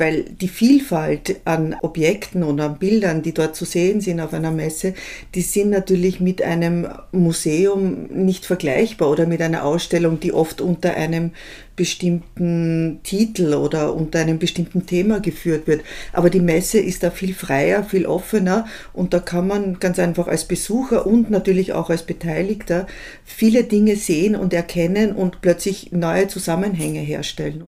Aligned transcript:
weil 0.00 0.24
die 0.24 0.48
Vielfalt 0.48 1.40
an 1.44 1.76
Objekten 1.82 2.42
und 2.42 2.60
an 2.60 2.78
Bildern, 2.78 3.22
die 3.22 3.32
dort 3.32 3.56
zu 3.56 3.64
sehen 3.64 4.00
sind 4.00 4.20
auf 4.20 4.32
einer 4.32 4.50
Messe, 4.50 4.94
die 5.34 5.42
sind 5.42 5.70
natürlich 5.70 6.20
mit 6.20 6.42
einem 6.42 6.88
Museum 7.12 8.06
nicht 8.06 8.46
vergleichbar 8.46 9.10
oder 9.10 9.26
mit 9.26 9.42
einer 9.42 9.64
Ausstellung, 9.64 10.20
die 10.20 10.32
oft 10.32 10.60
unter 10.60 10.94
einem 10.94 11.32
bestimmten 11.78 12.98
Titel 13.04 13.54
oder 13.54 13.94
unter 13.94 14.18
einem 14.18 14.40
bestimmten 14.40 14.84
Thema 14.84 15.20
geführt 15.20 15.68
wird. 15.68 15.82
Aber 16.12 16.28
die 16.28 16.40
Messe 16.40 16.80
ist 16.80 17.04
da 17.04 17.10
viel 17.12 17.34
freier, 17.34 17.84
viel 17.84 18.04
offener 18.04 18.66
und 18.92 19.14
da 19.14 19.20
kann 19.20 19.46
man 19.46 19.78
ganz 19.78 20.00
einfach 20.00 20.26
als 20.26 20.44
Besucher 20.44 21.06
und 21.06 21.30
natürlich 21.30 21.72
auch 21.72 21.88
als 21.88 22.02
Beteiligter 22.02 22.88
viele 23.24 23.62
Dinge 23.62 23.94
sehen 23.94 24.34
und 24.34 24.52
erkennen 24.52 25.12
und 25.12 25.40
plötzlich 25.40 25.92
neue 25.92 26.26
Zusammenhänge 26.26 27.00
herstellen. 27.00 27.64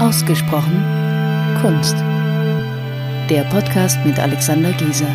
Ausgesprochen 0.00 0.82
Kunst. 1.60 1.94
Der 3.28 3.44
Podcast 3.50 3.98
mit 4.06 4.18
Alexander 4.18 4.72
Gieser. 4.72 5.06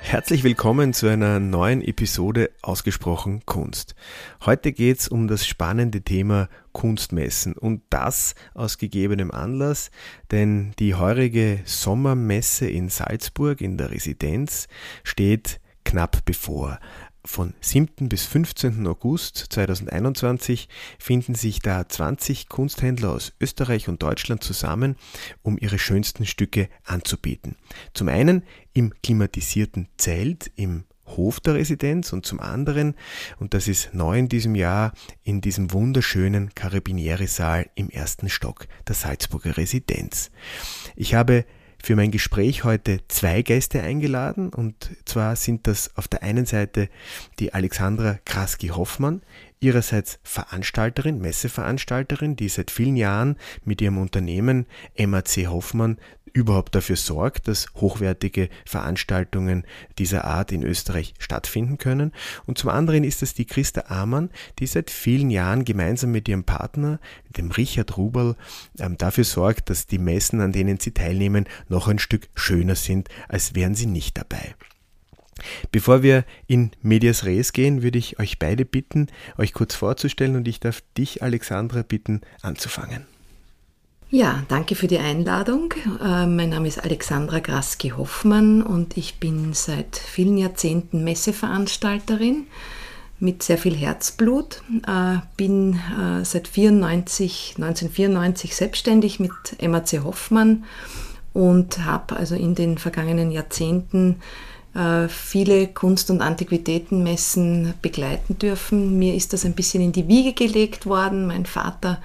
Herzlich 0.00 0.42
willkommen 0.42 0.94
zu 0.94 1.06
einer 1.08 1.38
neuen 1.38 1.82
Episode 1.82 2.50
Ausgesprochen 2.62 3.44
Kunst. 3.44 3.94
Heute 4.46 4.72
geht 4.72 5.00
es 5.00 5.08
um 5.08 5.28
das 5.28 5.46
spannende 5.46 6.00
Thema 6.00 6.48
Kunstmessen 6.72 7.52
und 7.52 7.82
das 7.90 8.34
aus 8.54 8.78
gegebenem 8.78 9.30
Anlass, 9.30 9.90
denn 10.30 10.72
die 10.78 10.94
heurige 10.94 11.60
Sommermesse 11.66 12.70
in 12.70 12.88
Salzburg 12.88 13.60
in 13.60 13.76
der 13.76 13.90
Residenz 13.90 14.66
steht 15.04 15.60
knapp 15.84 16.24
bevor. 16.24 16.78
Von 17.24 17.52
7. 17.60 18.08
bis 18.08 18.24
15. 18.24 18.86
August 18.86 19.36
2021 19.50 20.68
finden 20.98 21.34
sich 21.34 21.60
da 21.60 21.86
20 21.86 22.48
Kunsthändler 22.48 23.10
aus 23.12 23.34
Österreich 23.40 23.88
und 23.88 24.02
Deutschland 24.02 24.42
zusammen, 24.42 24.96
um 25.42 25.58
ihre 25.58 25.78
schönsten 25.78 26.24
Stücke 26.24 26.70
anzubieten. 26.84 27.56
Zum 27.92 28.08
einen 28.08 28.42
im 28.72 28.94
klimatisierten 29.02 29.88
Zelt 29.98 30.50
im 30.56 30.84
Hof 31.16 31.40
der 31.40 31.54
Residenz 31.54 32.12
und 32.12 32.24
zum 32.24 32.40
anderen, 32.40 32.94
und 33.38 33.52
das 33.52 33.68
ist 33.68 33.92
neu 33.92 34.18
in 34.18 34.28
diesem 34.28 34.54
Jahr, 34.54 34.92
in 35.22 35.40
diesem 35.40 35.72
wunderschönen 35.72 36.54
Karabinierisaal 36.54 37.68
im 37.74 37.90
ersten 37.90 38.30
Stock 38.30 38.66
der 38.88 38.94
Salzburger 38.94 39.56
Residenz. 39.56 40.30
Ich 40.96 41.14
habe 41.14 41.44
für 41.82 41.96
mein 41.96 42.10
Gespräch 42.10 42.64
heute 42.64 43.00
zwei 43.08 43.42
Gäste 43.42 43.82
eingeladen. 43.82 44.50
Und 44.50 44.90
zwar 45.04 45.36
sind 45.36 45.66
das 45.66 45.96
auf 45.96 46.08
der 46.08 46.22
einen 46.22 46.46
Seite 46.46 46.88
die 47.38 47.54
Alexandra 47.54 48.18
Kraski-Hoffmann, 48.24 49.22
ihrerseits 49.60 50.18
Veranstalterin, 50.22 51.20
Messeveranstalterin, 51.20 52.36
die 52.36 52.48
seit 52.48 52.70
vielen 52.70 52.96
Jahren 52.96 53.36
mit 53.64 53.80
ihrem 53.80 53.98
Unternehmen 53.98 54.66
MAC 54.98 55.46
Hoffmann 55.46 55.98
überhaupt 56.32 56.74
dafür 56.74 56.96
sorgt, 56.96 57.48
dass 57.48 57.66
hochwertige 57.76 58.48
Veranstaltungen 58.64 59.64
dieser 59.98 60.24
Art 60.24 60.52
in 60.52 60.62
Österreich 60.62 61.14
stattfinden 61.18 61.78
können. 61.78 62.12
Und 62.46 62.58
zum 62.58 62.70
anderen 62.70 63.04
ist 63.04 63.22
es 63.22 63.34
die 63.34 63.44
Christa 63.44 63.84
Amann, 63.88 64.30
die 64.58 64.66
seit 64.66 64.90
vielen 64.90 65.30
Jahren 65.30 65.64
gemeinsam 65.64 66.10
mit 66.10 66.28
ihrem 66.28 66.44
Partner, 66.44 67.00
dem 67.36 67.50
Richard 67.50 67.96
Ruberl, 67.96 68.36
ähm, 68.78 68.96
dafür 68.96 69.24
sorgt, 69.24 69.70
dass 69.70 69.86
die 69.86 69.98
Messen, 69.98 70.40
an 70.40 70.52
denen 70.52 70.78
sie 70.78 70.92
teilnehmen, 70.92 71.46
noch 71.68 71.88
ein 71.88 71.98
Stück 71.98 72.28
schöner 72.34 72.76
sind, 72.76 73.08
als 73.28 73.54
wären 73.54 73.74
sie 73.74 73.86
nicht 73.86 74.16
dabei. 74.16 74.54
Bevor 75.72 76.02
wir 76.02 76.24
in 76.46 76.70
Medias 76.82 77.24
Res 77.24 77.52
gehen, 77.52 77.82
würde 77.82 77.98
ich 77.98 78.18
euch 78.18 78.38
beide 78.38 78.64
bitten, 78.64 79.08
euch 79.38 79.52
kurz 79.52 79.74
vorzustellen 79.74 80.36
und 80.36 80.46
ich 80.48 80.60
darf 80.60 80.82
dich, 80.96 81.22
Alexandra, 81.22 81.82
bitten, 81.82 82.20
anzufangen. 82.42 83.06
Ja, 84.12 84.42
danke 84.48 84.74
für 84.74 84.88
die 84.88 84.98
Einladung. 84.98 85.72
Äh, 86.02 86.26
mein 86.26 86.48
Name 86.48 86.66
ist 86.66 86.82
Alexandra 86.82 87.38
Graski-Hoffmann 87.38 88.60
und 88.60 88.96
ich 88.96 89.20
bin 89.20 89.52
seit 89.52 89.96
vielen 89.98 90.36
Jahrzehnten 90.36 91.04
Messeveranstalterin 91.04 92.48
mit 93.20 93.44
sehr 93.44 93.56
viel 93.56 93.76
Herzblut. 93.76 94.64
Äh, 94.84 95.18
bin 95.36 95.74
äh, 95.74 96.24
seit 96.24 96.48
94, 96.48 97.54
1994 97.58 98.56
selbstständig 98.56 99.20
mit 99.20 99.30
MAC 99.62 100.02
Hoffmann 100.02 100.64
und 101.32 101.84
habe 101.84 102.16
also 102.16 102.34
in 102.34 102.56
den 102.56 102.78
vergangenen 102.78 103.30
Jahrzehnten 103.30 104.16
viele 105.08 105.66
Kunst- 105.66 106.12
und 106.12 106.22
Antiquitätenmessen 106.22 107.74
begleiten 107.82 108.38
dürfen. 108.38 109.00
Mir 109.00 109.16
ist 109.16 109.32
das 109.32 109.44
ein 109.44 109.54
bisschen 109.54 109.82
in 109.82 109.90
die 109.90 110.06
Wiege 110.06 110.32
gelegt 110.32 110.86
worden. 110.86 111.26
Mein 111.26 111.44
Vater 111.44 112.00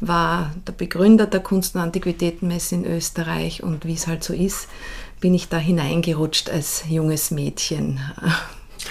war 0.00 0.52
der 0.66 0.72
Begründer 0.72 1.26
der 1.26 1.40
Kunst- 1.40 1.74
und 1.74 1.80
Antiquitätenmesse 1.80 2.74
in 2.74 2.84
Österreich 2.86 3.62
und 3.62 3.84
wie 3.84 3.94
es 3.94 4.06
halt 4.06 4.24
so 4.24 4.32
ist, 4.32 4.68
bin 5.20 5.34
ich 5.34 5.48
da 5.48 5.58
hineingerutscht 5.58 6.50
als 6.50 6.84
junges 6.88 7.30
Mädchen. 7.30 8.00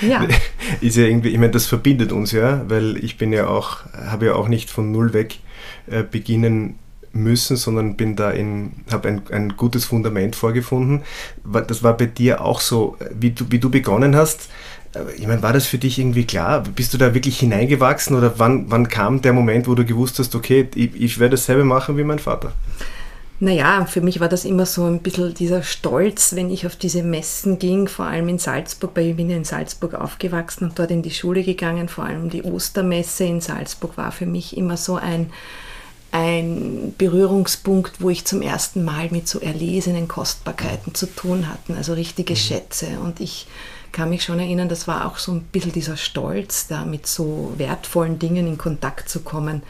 Ja. 0.02 0.26
Ist 0.82 0.98
ja 0.98 1.06
irgendwie, 1.06 1.30
ich 1.30 1.40
meine, 1.40 1.52
das 1.52 1.66
verbindet 1.66 2.12
uns 2.12 2.32
ja, 2.32 2.64
weil 2.70 3.04
ich 3.04 3.18
bin 3.18 3.34
ja 3.34 3.48
auch, 3.48 3.80
habe 3.92 4.28
ja 4.28 4.36
auch 4.36 4.48
nicht 4.48 4.70
von 4.70 4.92
null 4.92 5.14
weg 5.14 5.40
äh, 5.88 6.04
beginnen 6.04 6.78
müssen, 7.12 7.58
sondern 7.58 7.96
bin 7.98 8.16
da 8.16 8.30
in, 8.30 8.72
habe 8.92 9.08
ein, 9.08 9.22
ein 9.32 9.58
gutes 9.58 9.86
Fundament 9.86 10.36
vorgefunden. 10.36 11.02
Das 11.44 11.84
war 11.84 11.98
bei 11.98 12.06
dir 12.06 12.42
auch 12.42 12.62
so, 12.62 12.98
wie 13.12 13.32
du, 13.32 13.46
wie 13.50 13.60
du 13.60 13.70
begonnen 13.70 14.16
hast, 14.16 14.50
ich 15.18 15.28
meine, 15.28 15.42
war 15.44 15.54
das 15.54 15.68
für 15.68 15.78
dich 15.78 16.00
irgendwie 16.00 16.26
klar? 16.26 16.64
Bist 16.76 16.94
du 16.94 16.98
da 16.98 17.14
wirklich 17.14 17.40
hineingewachsen 17.40 18.16
oder 18.16 18.34
wann, 18.38 18.72
wann 18.72 18.88
kam 18.88 19.22
der 19.22 19.34
Moment, 19.34 19.68
wo 19.68 19.76
du 19.76 19.86
gewusst 19.86 20.18
hast, 20.20 20.34
okay, 20.36 20.68
ich, 20.74 21.00
ich 21.00 21.20
werde 21.20 21.32
dasselbe 21.32 21.64
machen 21.64 21.98
wie 21.98 22.04
mein 22.04 22.20
Vater? 22.20 22.54
Naja, 23.42 23.86
für 23.86 24.02
mich 24.02 24.20
war 24.20 24.28
das 24.28 24.44
immer 24.44 24.66
so 24.66 24.84
ein 24.84 25.00
bisschen 25.00 25.34
dieser 25.34 25.64
Stolz, 25.64 26.36
wenn 26.36 26.50
ich 26.50 26.66
auf 26.66 26.76
diese 26.76 27.04
Messen 27.04 27.58
ging, 27.58 27.88
vor 27.88 28.06
allem 28.06 28.28
in 28.28 28.38
Salzburg, 28.38 28.92
weil 28.96 29.08
ich 29.08 29.16
bin 29.16 29.30
ja 29.30 29.38
in 29.38 29.46
Salzburg 29.46 29.94
aufgewachsen 29.94 30.66
und 30.66 30.78
dort 30.78 30.92
in 30.92 31.04
die 31.04 31.12
Schule 31.12 31.44
gegangen, 31.44 31.88
vor 31.88 32.04
allem 32.04 32.30
die 32.30 32.44
Ostermesse 32.44 33.24
in 33.24 33.40
Salzburg 33.40 33.96
war 33.96 34.12
für 34.12 34.26
mich 34.26 34.58
immer 34.58 34.76
so 34.76 34.98
ein, 34.98 35.32
ein 36.12 36.94
Berührungspunkt, 36.98 38.02
wo 38.02 38.10
ich 38.10 38.26
zum 38.26 38.42
ersten 38.42 38.84
Mal 38.84 39.08
mit 39.12 39.30
so 39.30 39.40
erlesenen 39.40 40.10
Kostbarkeiten 40.10 40.94
zu 40.94 41.06
tun 41.06 41.48
hatte, 41.48 41.78
also 41.78 41.94
richtige 41.94 42.34
mhm. 42.34 42.38
Schätze. 42.38 42.88
Und 43.02 43.22
ich 43.22 43.48
kann 43.92 44.10
mich 44.10 44.24
schon 44.24 44.40
erinnern, 44.40 44.70
das 44.70 44.88
war 44.88 45.06
auch 45.06 45.18
so 45.18 45.34
ein 45.34 45.42
bisschen 45.42 45.72
dieser 45.72 45.98
Stolz, 45.98 46.68
da 46.68 46.86
mit 46.86 47.08
so 47.08 47.54
wertvollen 47.58 48.20
Dingen 48.20 48.48
in 48.48 48.58
Kontakt 48.58 49.10
zu 49.10 49.22
kommen. 49.22 49.64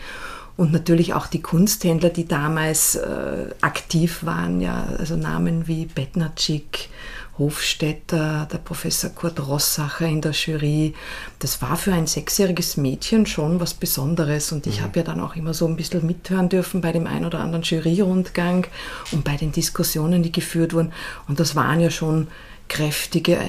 Und 0.58 0.74
natürlich 0.74 1.14
auch 1.14 1.28
die 1.28 1.42
Kunsthändler, 1.42 2.10
die 2.10 2.28
damals 2.28 2.96
äh, 2.96 3.46
aktiv 3.62 4.26
waren, 4.26 4.60
ja, 4.60 4.90
also 4.98 5.16
Namen 5.16 5.68
wie 5.68 5.86
Betnarczyk, 5.86 6.90
Hofstetter, 7.38 8.46
der 8.52 8.58
Professor 8.58 9.10
Kurt 9.10 9.40
Rossacher 9.40 10.06
in 10.06 10.20
der 10.20 10.34
Jury. 10.34 10.94
Das 11.40 11.62
war 11.62 11.78
für 11.78 11.94
ein 11.94 12.06
sechsjähriges 12.06 12.76
Mädchen 12.76 13.26
schon 13.26 13.62
was 13.62 13.74
Besonderes 13.74 14.52
und 14.52 14.68
ich 14.68 14.82
mhm. 14.82 14.84
habe 14.84 15.00
ja 15.00 15.06
dann 15.06 15.22
auch 15.22 15.38
immer 15.38 15.54
so 15.54 15.66
ein 15.66 15.78
bisschen 15.78 16.06
mithören 16.06 16.50
dürfen 16.50 16.82
bei 16.82 16.92
dem 16.92 17.08
ein 17.08 17.26
oder 17.26 17.40
anderen 17.40 17.64
Juryrundgang 17.64 18.68
und 19.14 19.24
bei 19.24 19.38
den 19.38 19.54
Diskussionen, 19.54 20.22
die 20.22 20.34
geführt 20.34 20.74
wurden. 20.74 20.92
Und 21.30 21.40
das 21.40 21.56
waren 21.56 21.80
ja 21.80 21.90
schon 21.90 22.28
kräftige 22.68 23.40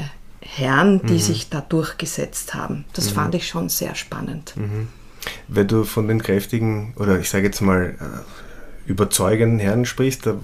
Herren, 0.41 1.01
die 1.07 1.15
mhm. 1.15 1.19
sich 1.19 1.51
da 1.51 1.61
durchgesetzt 1.61 2.55
haben. 2.55 2.85
Das 2.93 3.11
mhm. 3.11 3.15
fand 3.15 3.35
ich 3.35 3.47
schon 3.47 3.69
sehr 3.69 3.95
spannend. 3.95 4.55
Mhm. 4.57 4.89
Wenn 5.49 5.69
du 5.69 5.85
von 5.85 6.09
den 6.09 6.23
kräftigen 6.23 6.95
oder 6.97 7.19
ich 7.19 7.29
sage 7.29 7.45
jetzt 7.47 7.61
mal 7.61 7.95
äh, 8.01 8.91
überzeugenden 8.91 9.59
Herren 9.59 9.85
sprichst, 9.85 10.27
da 10.27 10.35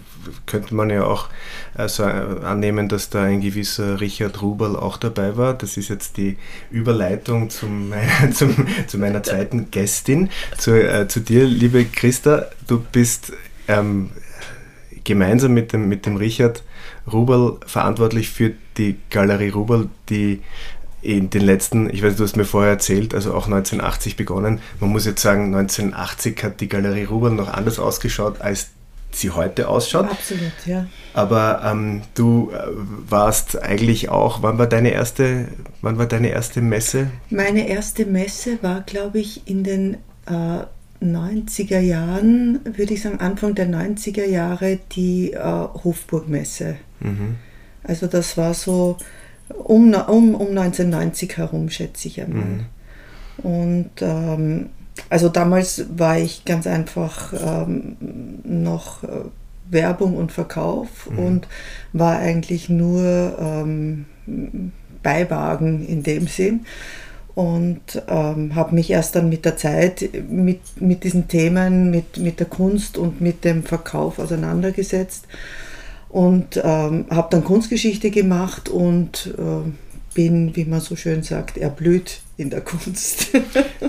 könnte 0.47 0.75
man 0.75 0.91
ja 0.91 1.05
auch 1.05 1.28
also 1.75 2.04
annehmen, 2.04 2.89
dass 2.89 3.10
da 3.10 3.25
ein 3.25 3.41
gewisser 3.41 4.01
Richard 4.01 4.43
Ruberl 4.43 4.77
auch 4.77 4.98
dabei 4.98 5.37
war. 5.37 5.54
Das 5.54 5.77
ist 5.77 5.89
jetzt 5.89 6.16
die 6.16 6.37
Überleitung 6.71 7.49
zum, 7.51 7.92
zum, 8.33 8.66
zu 8.87 8.99
meiner 8.99 9.22
zweiten 9.22 9.71
Gästin, 9.71 10.31
zu, 10.59 10.72
äh, 10.72 11.09
zu 11.09 11.21
dir, 11.21 11.45
liebe 11.45 11.84
Christa. 11.87 12.47
Du 12.66 12.81
bist 12.81 13.33
ähm, 13.69 14.10
gemeinsam 15.06 15.54
mit 15.54 15.72
dem, 15.72 15.88
mit 15.88 16.04
dem 16.04 16.16
Richard 16.16 16.62
Ruberl 17.10 17.58
verantwortlich 17.64 18.28
für 18.28 18.53
die 18.76 18.97
Galerie 19.08 19.48
Ruberl, 19.48 19.88
die 20.10 20.42
in 21.00 21.30
den 21.30 21.42
letzten, 21.42 21.88
ich 21.88 22.03
weiß, 22.03 22.16
du 22.16 22.24
hast 22.24 22.36
mir 22.36 22.44
vorher 22.44 22.72
erzählt, 22.72 23.14
also 23.14 23.32
auch 23.32 23.47
1980 23.47 24.16
begonnen. 24.16 24.60
Man 24.80 24.91
muss 24.91 25.06
jetzt 25.06 25.22
sagen, 25.22 25.54
1980 25.54 26.42
hat 26.42 26.60
die 26.60 26.68
Galerie 26.68 27.04
Ruberl 27.04 27.32
noch 27.32 27.48
anders 27.48 27.78
ausgeschaut, 27.78 28.41
als 28.41 28.70
sie 29.12 29.30
heute 29.30 29.68
ausschaut. 29.68 30.10
Absolut, 30.10 30.53
ja. 30.66 30.86
Aber 31.14 31.62
ähm, 31.64 32.03
du 32.14 32.50
äh, 32.53 32.58
warst 33.08 33.62
eigentlich 33.62 34.08
auch, 34.08 34.42
wann 34.42 34.58
war 34.58 34.66
deine 34.66 34.91
erste, 34.91 35.48
wann 35.80 35.97
war 35.97 36.06
deine 36.06 36.28
erste 36.28 36.60
Messe? 36.60 37.10
Meine 37.30 37.68
erste 37.68 38.04
Messe 38.04 38.58
war, 38.62 38.80
glaube 38.80 39.20
ich, 39.20 39.48
in 39.48 39.62
den 39.62 39.94
äh, 40.26 40.64
90er 41.03 41.81
Jahren, 41.81 42.60
würde 42.65 42.95
ich 42.95 43.03
sagen, 43.03 43.21
Anfang 43.21 43.54
der 43.54 43.69
90er 43.69 44.25
Jahre, 44.25 44.78
die 44.93 45.33
äh, 45.33 45.39
Hofburgmesse. 45.39 46.77
Mhm. 47.01 47.37
Also 47.83 48.07
das 48.07 48.37
war 48.37 48.54
so 48.54 48.97
um, 49.48 49.95
um, 49.95 50.34
um 50.34 50.48
1990 50.48 51.37
herum, 51.37 51.71
schätze 51.71 52.09
ich 52.09 52.21
einmal. 52.21 52.45
Mhm. 52.45 52.65
Und 53.43 53.91
ähm, 54.01 54.71
also 55.10 55.28
damals 55.28 55.84
war 55.97 56.19
ich 56.19 56.45
ganz 56.45 56.66
einfach 56.66 57.33
ähm, 57.33 57.97
noch 58.45 59.04
äh, 59.04 59.09
Werbung 59.69 60.16
und 60.16 60.33
Verkauf 60.33 61.10
mhm. 61.10 61.19
und 61.19 61.49
war 61.92 62.19
eigentlich 62.19 62.69
nur 62.69 63.37
ähm, 63.39 64.07
Beiwagen 65.03 65.87
in 65.87 66.03
dem 66.03 66.27
Sinn 66.27 66.66
und 67.36 68.03
ähm, 68.09 68.54
habe 68.54 68.74
mich 68.74 68.91
erst 68.91 69.15
dann 69.15 69.28
mit 69.28 69.44
der 69.44 69.59
Zeit 69.59 70.09
mit, 70.27 70.80
mit 70.80 71.04
diesen 71.04 71.28
Themen, 71.28 71.91
mit, 71.91 72.16
mit 72.16 72.41
der 72.41 72.47
Kunst 72.47 72.97
und 72.97 73.21
mit 73.21 73.44
dem 73.44 73.62
Verkauf 73.62 74.18
auseinandergesetzt 74.18 75.27
und 76.09 76.56
ähm, 76.56 77.04
habe 77.10 77.28
dann 77.30 77.44
Kunstgeschichte 77.44 78.10
gemacht 78.10 78.71
und 78.71 79.34
äh, 79.36 79.71
bin, 80.15 80.56
wie 80.56 80.65
man 80.65 80.80
so 80.80 80.97
schön 80.97 81.22
sagt, 81.22 81.59
erblüht 81.59 82.21
in 82.38 82.48
der 82.48 82.62
Kunst. 82.62 83.28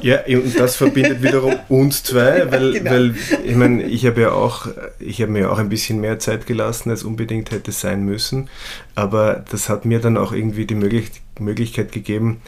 Ja, 0.01 0.19
und 0.27 0.59
das 0.59 0.75
verbindet 0.75 1.23
wiederum 1.23 1.55
uns 1.69 2.03
zwei, 2.03 2.51
weil, 2.51 2.73
ja, 2.73 2.79
genau. 2.79 2.91
weil 2.91 3.15
ich 3.45 3.55
meine, 3.55 3.83
ich 3.83 4.05
habe 4.05 4.21
ja 4.21 4.31
auch, 4.31 4.67
ich 4.99 5.21
habe 5.21 5.31
mir 5.31 5.51
auch 5.51 5.57
ein 5.57 5.69
bisschen 5.69 6.01
mehr 6.01 6.19
Zeit 6.19 6.45
gelassen, 6.45 6.91
als 6.91 7.03
unbedingt 7.03 7.51
hätte 7.51 7.71
sein 7.71 8.03
müssen, 8.03 8.49
aber 8.93 9.45
das 9.49 9.69
hat 9.69 9.85
mir 9.85 9.99
dann 9.99 10.17
auch 10.17 10.33
irgendwie 10.33 10.65
die 10.65 10.75
Möglich 10.75 11.09
Möglichkeit 11.39 11.91
gegeben, 11.91 12.41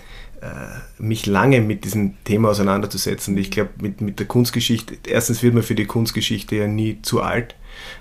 mich 0.98 1.26
lange 1.26 1.62
mit 1.62 1.84
diesem 1.84 2.24
Thema 2.24 2.50
auseinanderzusetzen. 2.50 3.38
Ich 3.38 3.52
glaube, 3.52 3.72
mit, 3.82 4.02
mit 4.02 4.20
der 4.20 4.28
Kunstgeschichte, 4.28 4.96
erstens 5.08 5.44
wird 5.44 5.54
man 5.54 5.64
für 5.64 5.76
die 5.76 5.86
Kunstgeschichte 5.86 6.56
ja 6.56 6.68
nie 6.68 7.02
zu 7.02 7.22
alt. 7.22 7.56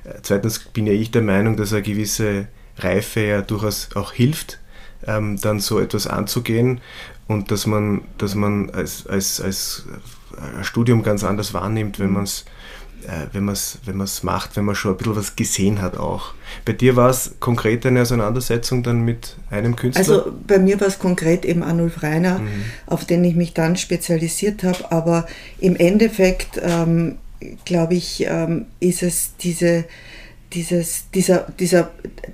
Äh, 0.05 0.14
zweitens 0.23 0.61
bin 0.61 0.87
ja 0.87 0.93
ich 0.93 1.11
der 1.11 1.23
Meinung, 1.23 1.56
dass 1.56 1.73
eine 1.73 1.82
gewisse 1.82 2.49
Reife 2.79 3.20
ja 3.20 3.43
durchaus 3.43 3.90
auch 3.94 4.12
hilft, 4.12 4.61
ähm, 5.06 5.40
dann 5.40 5.61
so 5.61 5.81
etwas 5.81 6.06
anzugehen 6.06 6.81
und 7.26 7.50
dass 7.50 7.67
man, 7.67 8.02
dass 8.19 8.35
man 8.35 8.70
als, 8.70 9.06
als, 9.06 9.40
als 9.40 9.87
äh, 10.37 10.64
Studium 10.64 11.02
ganz 11.02 11.25
anders 11.25 11.55
wahrnimmt, 11.55 11.99
wenn 11.99 12.12
man 12.12 12.25
es 12.25 12.43
äh, 12.43 12.44
wenn 13.32 13.44
man 13.44 13.54
es 13.54 13.78
wenn 13.84 14.04
macht, 14.22 14.56
wenn 14.56 14.64
man 14.64 14.74
schon 14.74 14.92
ein 14.92 14.96
bisschen 14.96 15.16
was 15.16 15.36
gesehen 15.36 15.80
hat 15.80 15.96
auch. 15.96 16.34
Bei 16.64 16.72
dir 16.72 16.96
war 16.96 17.10
es 17.10 17.34
konkret 17.40 17.86
eine 17.86 18.02
Auseinandersetzung 18.02 18.82
dann 18.82 19.00
mit 19.00 19.36
einem 19.50 19.76
Künstler? 19.76 20.00
Also 20.00 20.32
bei 20.46 20.58
mir 20.58 20.80
war 20.80 20.88
es 20.88 20.98
konkret 20.98 21.44
eben 21.44 21.62
Arnulf 21.62 22.02
Reiner, 22.02 22.40
mhm. 22.40 22.64
auf 22.86 23.04
den 23.04 23.24
ich 23.24 23.34
mich 23.34 23.54
dann 23.54 23.76
spezialisiert 23.76 24.62
habe, 24.64 24.92
aber 24.92 25.26
im 25.58 25.76
Endeffekt 25.76 26.60
ähm, 26.62 27.16
glaube 27.64 27.94
ich, 27.94 28.24
ähm, 28.26 28.66
ist 28.80 29.02
es 29.02 29.36
diese 29.36 29.84
dieses, 30.52 31.10
dieser, 31.12 31.46
dieser, 31.58 31.90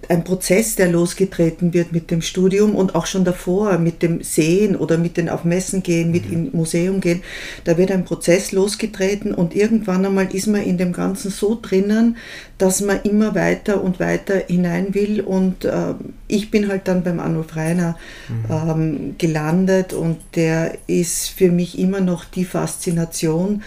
ein 0.08 0.22
Prozess, 0.22 0.76
der 0.76 0.88
losgetreten 0.88 1.75
wird 1.75 1.93
mit 1.93 2.11
dem 2.11 2.22
Studium 2.22 2.75
und 2.75 2.94
auch 2.94 3.06
schon 3.06 3.25
davor 3.25 3.78
mit 3.78 4.02
dem 4.02 4.22
Sehen 4.22 4.76
oder 4.76 4.99
mit 4.99 5.16
den 5.16 5.28
auf 5.28 5.44
Messen 5.44 5.82
gehen, 5.82 6.11
mit 6.11 6.26
mhm. 6.26 6.32
im 6.32 6.50
Museum 6.52 7.00
gehen, 7.00 7.22
da 7.64 7.76
wird 7.76 7.90
ein 7.90 8.05
Prozess 8.05 8.52
losgetreten 8.52 9.34
und 9.34 9.56
irgendwann 9.56 10.05
einmal 10.05 10.32
ist 10.34 10.46
man 10.46 10.62
in 10.62 10.78
dem 10.78 10.93
Ganzen 10.93 11.31
so 11.31 11.58
drinnen, 11.61 12.16
dass 12.58 12.81
man 12.81 13.00
immer 13.02 13.34
weiter 13.34 13.82
und 13.82 13.99
weiter 13.99 14.43
hinein 14.46 14.94
will 14.94 15.20
und 15.20 15.64
äh, 15.64 15.94
ich 16.28 16.50
bin 16.50 16.69
halt 16.69 16.87
dann 16.87 17.02
beim 17.02 17.19
Arnulf 17.19 17.56
Reiner 17.56 17.96
mhm. 18.28 18.44
ähm, 18.50 19.14
gelandet 19.19 19.93
und 19.93 20.19
der 20.37 20.78
ist 20.87 21.31
für 21.31 21.50
mich 21.50 21.78
immer 21.78 22.00
noch 22.00 22.25
die 22.25 22.44
Faszination, 22.44 23.62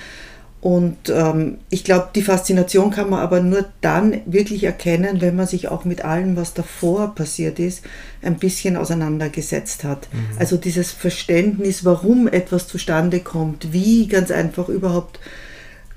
und 0.60 0.98
ähm, 1.10 1.60
ich 1.70 1.84
glaube, 1.84 2.10
die 2.16 2.24
Faszination 2.24 2.90
kann 2.90 3.10
man 3.10 3.20
aber 3.20 3.42
nur 3.42 3.66
dann 3.82 4.22
wirklich 4.26 4.64
erkennen, 4.64 5.22
wenn 5.22 5.36
man 5.36 5.46
sich 5.46 5.68
auch 5.68 5.86
mit 5.86 6.04
allem, 6.04 6.36
was 6.36 6.56
davor 6.56 7.14
passiert 7.14 7.60
ist, 7.60 7.84
ein 8.24 8.38
bisschen 8.38 8.76
auseinandergesetzt 8.76 9.84
hat. 9.84 10.08
Mhm. 10.12 10.40
Also 10.40 10.58
dieses 10.58 10.92
Verständnis, 10.92 11.86
warum 11.86 12.28
etwas 12.28 12.68
zustande 12.68 13.20
kommt, 13.20 13.72
wie 13.72 14.08
ganz 14.08 14.32
einfach 14.32 14.68
überhaupt 14.68 15.20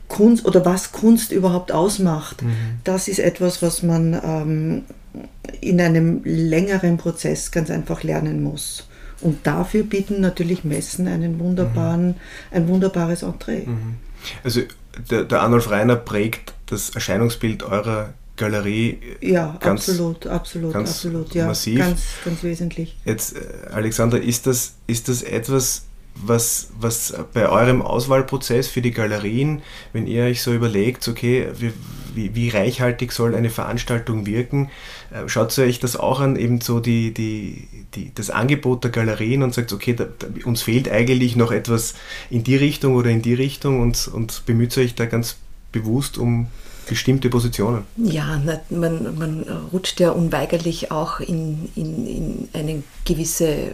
Kunst 0.09 0.45
oder 0.45 0.65
was 0.67 0.93
Kunst 0.93 1.33
überhaupt 1.33 1.73
ausmacht, 1.73 2.43
mhm. 2.43 2.53
das 2.85 3.09
ist 3.09 3.21
etwas, 3.21 3.63
was 3.63 3.83
man 3.83 4.21
ähm, 4.23 4.83
in 5.63 5.81
einem 5.81 6.21
längeren 6.25 6.99
Prozess 6.99 7.51
ganz 7.51 7.71
einfach 7.71 8.03
lernen 8.03 8.43
muss. 8.43 8.87
Und 9.23 9.47
dafür 9.47 9.85
bieten 9.85 10.21
natürlich 10.21 10.65
Messen 10.65 11.09
einen 11.09 11.41
wunderbaren, 11.41 12.09
mhm. 12.09 12.15
ein 12.51 12.69
wunderbares 12.69 13.23
Entree. 13.23 13.65
Also 14.45 14.63
der, 15.11 15.25
der 15.25 15.43
Arnulf 15.43 15.71
Reiner 15.71 15.97
prägt 15.97 16.55
das 16.67 16.91
Erscheinungsbild 16.91 17.63
eurer 17.63 18.15
Galerie 18.37 18.99
ja, 19.21 19.57
ganz, 19.61 19.89
absolut, 19.89 20.27
absolut, 20.27 20.73
ganz 20.73 20.91
absolut, 20.91 21.35
ja, 21.35 21.47
massiv. 21.47 21.79
Ganz, 21.79 22.03
ganz 22.25 22.43
wesentlich. 22.43 22.97
Jetzt, 23.05 23.37
äh, 23.37 23.41
Alexander, 23.71 24.21
ist 24.21 24.47
das, 24.47 24.77
ist 24.87 25.09
das 25.09 25.23
etwas, 25.23 25.85
was, 26.15 26.69
was 26.79 27.15
bei 27.35 27.49
eurem 27.49 27.83
Auswahlprozess 27.83 28.69
für 28.69 28.83
die 28.83 28.93
Galerien, 28.93 29.63
wenn 29.93 30.07
ihr 30.07 30.25
euch 30.25 30.43
so 30.43 30.55
überlegt, 30.55 31.07
okay, 31.07 31.49
wie, 31.59 31.73
wie, 32.15 32.35
wie 32.35 32.49
reichhaltig 32.49 33.13
soll 33.13 33.35
eine 33.35 33.51
Veranstaltung 33.51 34.25
wirken, 34.27 34.71
äh, 35.11 35.29
schaut 35.29 35.57
ihr 35.59 35.65
euch 35.65 35.79
das 35.79 35.97
auch 35.97 36.21
an, 36.21 36.37
eben 36.37 36.63
so 36.63 36.81
die, 36.81 37.13
die, 37.13 37.69
die, 37.95 38.13
das 38.15 38.31
Angebot 38.31 38.85
der 38.85 38.91
Galerien 38.91 39.43
und 39.43 39.55
sagt, 39.55 39.73
okay, 39.73 39.95
da, 39.95 40.07
da, 40.19 40.27
uns 40.45 40.63
fehlt 40.63 40.91
eigentlich 40.91 41.37
noch 41.37 41.53
etwas 41.53 41.95
in 42.31 42.45
die 42.45 42.57
Richtung 42.57 42.95
oder 42.95 43.11
in 43.11 43.23
die 43.23 43.35
Richtung 43.35 43.81
und, 43.81 44.09
und 44.09 44.45
bemüht 44.47 44.77
euch 44.79 44.95
da 44.95 45.07
ganz 45.07 45.37
bewusst 45.73 46.19
um 46.19 46.49
bestimmte 46.89 47.31
Positionen. 47.31 47.85
Ja, 47.97 48.43
man, 48.71 49.17
man 49.17 49.45
rutscht 49.73 50.01
ja 50.01 50.11
unweigerlich 50.11 50.91
auch 50.91 51.21
in, 51.21 51.69
in, 51.77 52.07
in 52.07 52.49
eine 52.53 52.83
gewisse 53.05 53.73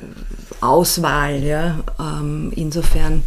Auswahl. 0.60 1.42
Ja. 1.42 1.82
Ähm, 1.98 2.52
insofern 2.54 3.22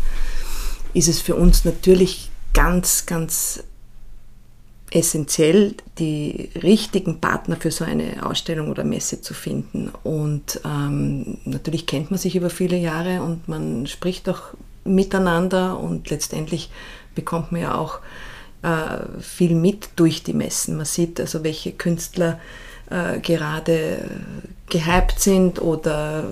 ist 0.94 1.08
es 1.08 1.22
für 1.22 1.36
uns 1.36 1.66
natürlich 1.66 2.30
ganz, 2.54 3.06
ganz 3.08 3.64
essentiell, 4.92 5.76
die 5.98 6.50
richtigen 6.62 7.20
Partner 7.20 7.56
für 7.56 7.72
so 7.72 7.84
eine 7.86 8.26
Ausstellung 8.26 8.70
oder 8.70 8.84
Messe 8.84 9.22
zu 9.22 9.34
finden. 9.34 9.92
Und 10.04 10.62
ähm, 10.66 11.38
natürlich 11.46 11.86
kennt 11.86 12.12
man 12.12 12.20
sich 12.20 12.36
über 12.36 12.50
viele 12.50 12.78
Jahre 12.78 13.22
und 13.22 13.48
man 13.48 13.88
spricht 13.88 14.28
auch 14.30 14.54
miteinander 14.86 15.80
und 15.80 16.10
letztendlich 16.10 16.70
bekommt 17.16 17.52
man 17.52 17.62
ja 17.62 17.76
auch 17.76 18.00
äh, 18.62 19.22
viel 19.22 19.56
mit 19.56 19.90
durch 19.96 20.24
die 20.24 20.34
Messen. 20.34 20.78
Man 20.78 20.86
sieht 20.86 21.20
also, 21.20 21.44
welche 21.44 21.72
Künstler 21.72 22.40
äh, 22.90 23.20
gerade 23.20 24.00
gehypt 24.70 25.20
sind 25.20 25.62
oder 25.62 26.24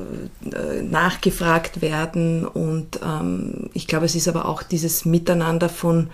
äh, 0.45 0.81
nachgefragt 0.81 1.81
werden. 1.81 2.47
Und 2.47 2.99
ähm, 3.03 3.69
ich 3.73 3.87
glaube, 3.87 4.05
es 4.05 4.15
ist 4.15 4.27
aber 4.27 4.47
auch 4.47 4.63
dieses 4.63 5.05
Miteinander 5.05 5.69
von, 5.69 6.09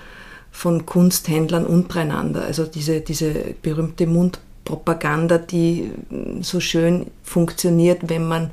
von 0.54 0.86
Kunsthändlern 0.86 1.66
untereinander, 1.66 2.44
also 2.44 2.66
diese, 2.66 3.02
diese 3.02 3.34
berühmte 3.64 4.06
Mundpropaganda, 4.06 5.40
die 5.40 5.92
so 6.42 6.60
schön 6.60 7.08
funktioniert, 7.24 8.08
wenn 8.08 8.28
man 8.28 8.52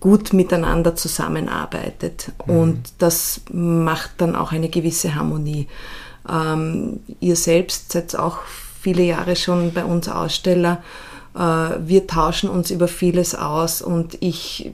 gut 0.00 0.32
miteinander 0.32 0.96
zusammenarbeitet. 0.96 2.32
Mhm. 2.46 2.56
Und 2.56 2.92
das 2.98 3.42
macht 3.50 4.10
dann 4.18 4.34
auch 4.34 4.52
eine 4.52 4.68
gewisse 4.68 5.14
Harmonie. 5.14 5.68
Ähm, 6.28 7.00
ihr 7.20 7.36
selbst 7.36 7.92
seid 7.92 8.16
auch 8.16 8.38
viele 8.80 9.04
Jahre 9.04 9.36
schon 9.36 9.72
bei 9.72 9.84
uns 9.84 10.08
Aussteller. 10.08 10.82
Äh, 11.34 11.38
wir 11.38 12.08
tauschen 12.08 12.50
uns 12.50 12.72
über 12.72 12.88
vieles 12.88 13.36
aus 13.36 13.82
und 13.82 14.18
ich 14.20 14.72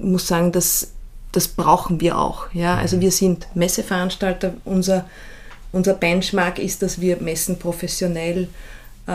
muss 0.00 0.26
sagen, 0.26 0.52
das, 0.52 0.92
das 1.32 1.48
brauchen 1.48 2.00
wir 2.00 2.18
auch. 2.18 2.46
Ja? 2.54 2.76
Also 2.76 3.00
wir 3.00 3.12
sind 3.12 3.46
Messeveranstalter. 3.54 4.54
Unser, 4.64 5.04
unser 5.72 5.94
Benchmark 5.94 6.58
ist, 6.58 6.82
dass 6.82 7.00
wir 7.00 7.18
Messen 7.18 7.58
professionell 7.58 8.48
äh, 9.06 9.10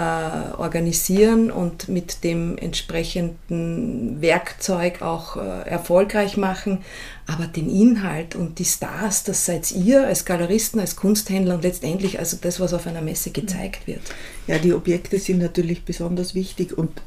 organisieren 0.58 1.52
und 1.52 1.90
mit 1.90 2.24
dem 2.24 2.58
entsprechenden 2.58 4.22
Werkzeug 4.22 5.02
auch 5.02 5.36
äh, 5.36 5.68
erfolgreich 5.68 6.38
machen. 6.38 6.80
Aber 7.28 7.46
den 7.46 7.70
Inhalt 7.70 8.36
und 8.36 8.60
die 8.60 8.66
Stars, 8.66 9.24
das 9.24 9.46
seid 9.46 9.70
ihr 9.72 10.08
als 10.08 10.24
Galeristen, 10.24 10.80
als 10.80 10.96
Kunsthändler 10.96 11.56
und 11.56 11.64
letztendlich 11.64 12.20
also 12.20 12.38
das, 12.40 12.60
was 12.60 12.74
auf 12.74 12.88
einer 12.88 13.02
Messe 13.02 13.32
gezeigt 13.32 13.86
wird. 13.86 14.02
Ja, 14.48 14.60
die 14.60 14.74
Objekte 14.74 15.20
sind 15.20 15.40
natürlich 15.40 15.84
besonders 15.84 16.36
wichtig 16.36 16.78
und 16.78 17.02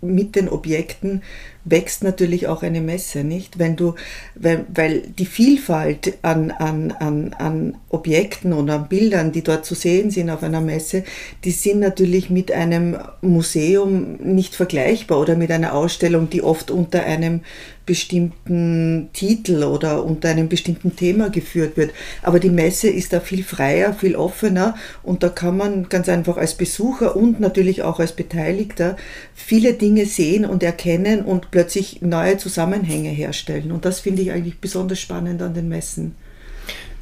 mit 0.00 0.36
den 0.36 0.48
Objekten 0.48 1.22
wächst 1.70 2.02
natürlich 2.02 2.46
auch 2.46 2.62
eine 2.62 2.80
Messe, 2.80 3.24
nicht? 3.24 3.58
Wenn 3.58 3.76
du, 3.76 3.94
weil, 4.34 4.66
weil 4.74 5.00
die 5.00 5.26
Vielfalt 5.26 6.18
an, 6.22 6.50
an, 6.50 6.92
an, 6.92 7.34
an 7.38 7.76
Objekten 7.88 8.52
und 8.52 8.70
an 8.70 8.88
Bildern, 8.88 9.32
die 9.32 9.42
dort 9.42 9.64
zu 9.64 9.74
sehen 9.74 10.10
sind 10.10 10.30
auf 10.30 10.42
einer 10.42 10.60
Messe, 10.60 11.04
die 11.44 11.50
sind 11.50 11.80
natürlich 11.80 12.30
mit 12.30 12.52
einem 12.52 12.96
Museum 13.22 14.16
nicht 14.22 14.54
vergleichbar 14.54 15.20
oder 15.20 15.36
mit 15.36 15.50
einer 15.50 15.74
Ausstellung, 15.74 16.30
die 16.30 16.42
oft 16.42 16.70
unter 16.70 17.04
einem 17.04 17.40
bestimmten 17.88 19.08
Titel 19.14 19.64
oder 19.64 20.04
unter 20.04 20.28
einem 20.28 20.50
bestimmten 20.50 20.94
Thema 20.94 21.30
geführt 21.30 21.78
wird. 21.78 21.92
Aber 22.22 22.38
die 22.38 22.50
Messe 22.50 22.90
ist 22.90 23.14
da 23.14 23.20
viel 23.20 23.42
freier, 23.42 23.94
viel 23.94 24.14
offener 24.14 24.74
und 25.02 25.22
da 25.22 25.30
kann 25.30 25.56
man 25.56 25.88
ganz 25.88 26.10
einfach 26.10 26.36
als 26.36 26.54
Besucher 26.54 27.16
und 27.16 27.40
natürlich 27.40 27.82
auch 27.82 27.98
als 27.98 28.12
Beteiligter 28.12 28.98
viele 29.34 29.72
Dinge 29.72 30.04
sehen 30.04 30.44
und 30.44 30.62
erkennen 30.62 31.22
und 31.22 31.50
plötzlich 31.58 32.02
neue 32.02 32.36
Zusammenhänge 32.36 33.08
herstellen. 33.08 33.72
Und 33.72 33.84
das 33.84 33.98
finde 33.98 34.22
ich 34.22 34.30
eigentlich 34.30 34.60
besonders 34.60 35.00
spannend 35.00 35.42
an 35.42 35.54
den 35.54 35.68
Messen. 35.68 36.14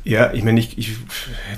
Ja, 0.03 0.33
ich 0.33 0.45
meine, 0.45 0.59
ich, 0.59 0.79
ich 0.79 0.97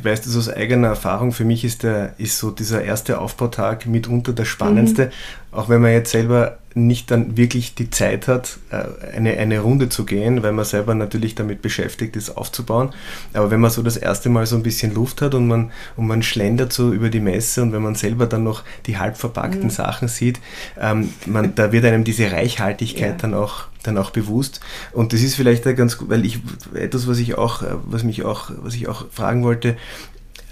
weiß 0.02 0.22
das 0.22 0.36
aus 0.36 0.48
eigener 0.48 0.88
Erfahrung. 0.88 1.30
Für 1.30 1.44
mich 1.44 1.64
ist, 1.64 1.84
der, 1.84 2.14
ist 2.18 2.40
so 2.40 2.50
dieser 2.50 2.82
erste 2.82 3.20
Aufbautag 3.20 3.86
mitunter 3.86 4.32
der 4.32 4.46
spannendste, 4.46 5.06
mhm. 5.06 5.10
Auch 5.58 5.68
wenn 5.68 5.82
man 5.82 5.90
jetzt 5.90 6.12
selber 6.12 6.58
nicht 6.74 7.10
dann 7.10 7.36
wirklich 7.36 7.74
die 7.74 7.90
Zeit 7.90 8.28
hat, 8.28 8.58
äh, 8.70 9.16
eine, 9.16 9.36
eine 9.38 9.58
Runde 9.58 9.88
zu 9.88 10.06
gehen, 10.06 10.44
weil 10.44 10.52
man 10.52 10.64
selber 10.64 10.94
natürlich 10.94 11.34
damit 11.34 11.62
beschäftigt 11.62 12.14
ist, 12.14 12.36
aufzubauen. 12.36 12.90
Aber 13.32 13.50
wenn 13.50 13.58
man 13.58 13.72
so 13.72 13.82
das 13.82 13.96
erste 13.96 14.28
Mal 14.28 14.46
so 14.46 14.54
ein 14.54 14.62
bisschen 14.62 14.94
Luft 14.94 15.20
hat 15.20 15.34
und 15.34 15.48
man, 15.48 15.72
und 15.96 16.06
man 16.06 16.22
schlendert 16.22 16.72
so 16.72 16.92
über 16.92 17.10
die 17.10 17.18
Messe 17.18 17.62
und 17.62 17.72
wenn 17.72 17.82
man 17.82 17.96
selber 17.96 18.26
dann 18.26 18.44
noch 18.44 18.62
die 18.86 18.98
halb 18.98 19.16
verpackten 19.16 19.64
mhm. 19.64 19.70
Sachen 19.70 20.06
sieht, 20.06 20.38
ähm, 20.80 21.12
man, 21.26 21.56
da 21.56 21.72
wird 21.72 21.84
einem 21.84 22.04
diese 22.04 22.30
Reichhaltigkeit 22.30 23.10
ja. 23.10 23.16
dann 23.16 23.34
auch 23.34 23.64
dann 23.82 23.98
auch 23.98 24.10
bewusst. 24.10 24.60
Und 24.92 25.12
das 25.12 25.22
ist 25.22 25.34
vielleicht 25.34 25.64
ganz 25.64 25.98
gut, 25.98 26.08
weil 26.08 26.24
ich 26.24 26.40
etwas, 26.74 27.08
was 27.08 27.18
ich 27.18 27.36
auch, 27.36 27.62
äh, 27.62 27.74
was 27.84 28.04
mich 28.04 28.22
auch, 28.22 28.52
was 28.58 28.74
ich 28.74 28.86
auch 28.86 29.06
fragen 29.10 29.42
wollte, 29.42 29.76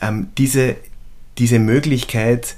ähm, 0.03 0.29
diese, 0.37 0.75
diese 1.39 1.61
Möglichkeit, 1.61 2.57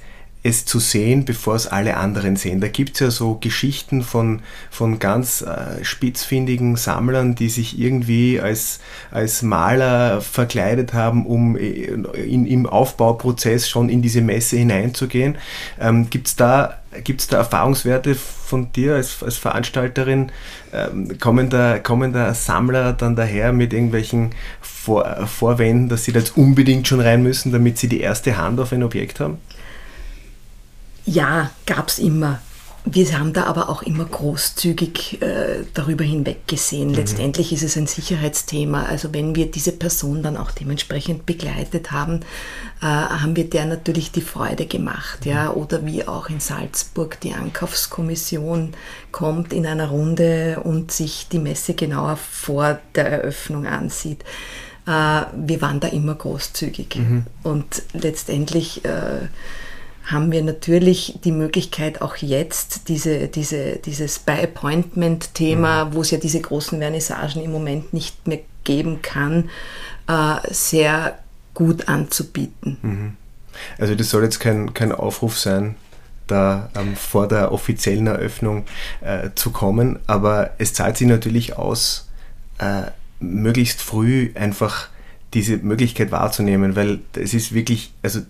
es 0.49 0.65
zu 0.65 0.79
sehen, 0.79 1.25
bevor 1.25 1.55
es 1.55 1.67
alle 1.67 1.97
anderen 1.97 2.37
sehen. 2.37 2.61
Da 2.61 2.69
gibt 2.69 2.95
es 2.95 3.01
ja 3.01 3.11
so 3.11 3.37
Geschichten 3.37 4.03
von, 4.03 4.41
von 4.71 4.99
ganz 4.99 5.43
äh, 5.43 5.85
spitzfindigen 5.85 6.77
Sammlern, 6.77 7.35
die 7.35 7.49
sich 7.49 7.79
irgendwie 7.79 8.41
als, 8.41 8.81
als 9.11 9.43
Maler 9.43 10.21
verkleidet 10.21 10.93
haben, 10.95 11.27
um 11.27 11.57
äh, 11.57 11.61
in, 11.61 12.47
im 12.47 12.67
Aufbauprozess 12.67 13.69
schon 13.69 13.89
in 13.89 14.03
diese 14.03 14.21
Messe 14.21 14.57
hineinzugehen. 14.57 15.37
Ähm, 15.81 16.11
gibt 16.11 16.29
es 16.29 16.37
da, 16.37 16.79
gibt's 17.05 17.27
da 17.27 17.39
Erfahrungswerte 17.39 18.15
von 18.15 18.73
dir 18.73 18.95
als, 18.95 19.23
als 19.23 19.37
Veranstalterin? 19.37 20.33
Ähm, 20.73 21.19
kommen, 21.19 21.51
da, 21.51 21.79
kommen 21.79 22.13
da 22.13 22.35
Sammler 22.35 22.93
dann 22.93 23.17
daher 23.17 23.53
mit 23.53 23.73
irgendwelchen 23.73 24.31
Vor 24.61 25.27
Vorwänden, 25.27 25.89
dass 25.89 26.05
sie 26.05 26.13
da 26.13 26.21
jetzt 26.21 26.37
unbedingt 26.37 26.89
schon 26.89 27.01
rein 27.01 27.23
müssen, 27.23 27.53
damit 27.53 27.79
sie 27.79 27.89
die 27.89 28.01
erste 28.01 28.37
Hand 28.37 28.59
auf 28.61 28.73
ein 28.73 28.83
Objekt 28.83 29.21
haben? 29.21 29.39
Ja, 31.09 31.51
gab 31.65 31.89
es 31.89 31.99
immer. 31.99 32.41
Wir 32.85 33.19
haben 33.19 33.33
da 33.33 33.45
aber 33.45 33.71
auch 33.71 33.83
immer 33.83 34.05
großzügig 34.05 35.21
äh, 35.21 35.65
darüber 35.75 36.05
hinweggesehen. 36.05 36.89
Mhm. 36.89 36.95
Letztendlich 36.95 37.53
ist 37.53 37.63
es 37.63 37.77
ein 37.77 37.87
Sicherheitsthema. 37.87 38.85
Also 38.85 39.13
wenn 39.13 39.35
wir 39.35 39.51
diese 39.51 39.73
Person 39.73 40.23
dann 40.23 40.37
auch 40.37 40.51
dementsprechend 40.51 41.25
begleitet 41.25 41.93
haben, 41.93 42.21
äh, 42.81 42.87
haben 42.87 43.37
wir 43.37 43.49
der 43.49 43.67
natürlich 43.67 44.13
die 44.13 44.21
Freude 44.21 44.67
gemacht. 44.67 45.25
Ja? 45.25 45.51
Mhm. 45.51 45.57
Oder 45.57 45.87
wie 45.87 46.07
auch 46.07 46.29
in 46.29 46.41
Salzburg 46.41 47.19
die 47.21 47.33
Ankaufskommission 47.33 48.73
kommt 49.11 49.53
in 49.53 49.67
einer 49.67 49.89
Runde 49.89 50.61
und 50.63 50.93
sich 50.93 51.29
die 51.31 51.41
Messe 51.41 51.75
genauer 51.75 52.17
vor 52.17 52.79
der 52.95 53.11
Eröffnung 53.11 53.67
ansieht. 53.67 54.25
Äh, 54.87 54.91
wir 55.35 55.61
waren 55.61 55.81
da 55.81 55.89
immer 55.89 56.15
großzügig. 56.15 56.97
Mhm. 56.97 57.27
Und 57.43 57.83
letztendlich 57.93 58.85
äh, 58.85 59.29
haben 60.11 60.33
wir 60.33 60.43
natürlich 60.43 61.19
die 61.25 61.33
Möglichkeit, 61.33 62.01
auch 62.01 62.17
jetzt 62.17 62.89
diese, 62.89 63.29
diese, 63.29 63.77
dieses 63.77 64.19
By-Appointment-Thema, 64.21 65.85
mhm. 65.85 65.95
wo 65.95 66.01
es 66.01 66.11
ja 66.11 66.19
diese 66.19 66.41
großen 66.41 66.79
Vernissagen 66.79 67.43
im 67.43 67.53
Moment 67.53 67.93
nicht 67.93 68.27
mehr 68.27 68.41
geben 68.65 69.03
kann, 69.03 69.51
äh, 70.09 70.37
sehr 70.51 71.19
gut 71.53 71.89
anzubieten. 71.89 72.79
Mhm. 72.81 73.17
Also 73.79 73.95
das 73.95 74.09
soll 74.09 74.23
jetzt 74.23 74.41
kein, 74.41 74.73
kein 74.73 74.93
Aufruf 74.93 75.39
sein, 75.39 75.75
da 76.27 76.71
ähm, 76.75 76.97
vor 76.97 77.29
der 77.29 77.53
offiziellen 77.53 78.07
Eröffnung 78.07 78.65
äh, 79.03 79.31
zu 79.35 79.51
kommen, 79.51 79.99
aber 80.07 80.53
es 80.59 80.73
zahlt 80.73 80.97
sich 80.97 81.09
natürlich 81.09 81.57
aus, 81.57 82.09
äh, 82.59 82.83
möglichst 83.21 83.83
früh 83.83 84.31
einfach 84.35 84.89
diese 85.35 85.59
Möglichkeit 85.59 86.13
wahrzunehmen, 86.13 86.77
weil 86.77 87.01
es 87.15 87.35
ist 87.35 87.53
wirklich, 87.53 87.93
also 88.03 88.21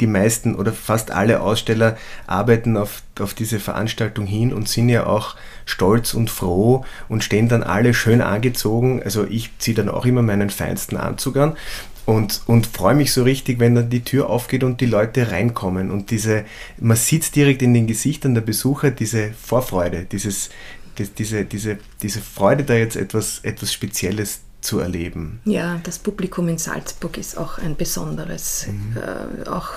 die 0.00 0.06
meisten 0.06 0.54
oder 0.54 0.72
fast 0.72 1.10
alle 1.10 1.40
Aussteller 1.40 1.96
arbeiten 2.26 2.76
auf, 2.76 3.02
auf 3.18 3.34
diese 3.34 3.60
Veranstaltung 3.60 4.26
hin 4.26 4.52
und 4.52 4.68
sind 4.68 4.88
ja 4.88 5.06
auch 5.06 5.36
stolz 5.66 6.14
und 6.14 6.30
froh 6.30 6.84
und 7.08 7.22
stehen 7.22 7.48
dann 7.48 7.62
alle 7.62 7.94
schön 7.94 8.20
angezogen. 8.20 9.02
Also 9.02 9.26
ich 9.26 9.50
ziehe 9.58 9.74
dann 9.74 9.88
auch 9.88 10.06
immer 10.06 10.22
meinen 10.22 10.50
feinsten 10.50 10.96
Anzug 10.96 11.36
an 11.36 11.56
und, 12.06 12.42
und 12.46 12.66
freue 12.66 12.94
mich 12.94 13.12
so 13.12 13.22
richtig, 13.22 13.60
wenn 13.60 13.74
dann 13.74 13.90
die 13.90 14.02
Tür 14.02 14.28
aufgeht 14.30 14.64
und 14.64 14.80
die 14.80 14.86
Leute 14.86 15.30
reinkommen. 15.30 15.90
Und 15.90 16.10
diese, 16.10 16.44
man 16.78 16.96
sieht 16.96 17.34
direkt 17.36 17.62
in 17.62 17.74
den 17.74 17.86
Gesichtern 17.86 18.34
der 18.34 18.40
Besucher, 18.40 18.90
diese 18.90 19.32
Vorfreude, 19.32 20.06
dieses, 20.10 20.50
diese, 20.98 21.44
diese, 21.44 21.78
diese 22.02 22.20
Freude, 22.20 22.64
da 22.64 22.74
jetzt 22.74 22.96
etwas, 22.96 23.40
etwas 23.44 23.72
Spezielles 23.72 24.40
zu 24.60 24.78
erleben. 24.78 25.40
Ja, 25.44 25.80
das 25.84 25.98
Publikum 25.98 26.48
in 26.48 26.58
Salzburg 26.58 27.16
ist 27.18 27.36
auch 27.38 27.58
ein 27.58 27.76
besonderes, 27.76 28.66
mhm. 28.68 28.96
äh, 28.96 29.48
auch 29.48 29.70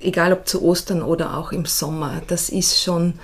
egal 0.00 0.32
ob 0.32 0.48
zu 0.48 0.62
Ostern 0.62 1.02
oder 1.02 1.36
auch 1.36 1.52
im 1.52 1.66
Sommer. 1.66 2.22
Das 2.26 2.48
ist 2.48 2.82
schon, 2.82 3.14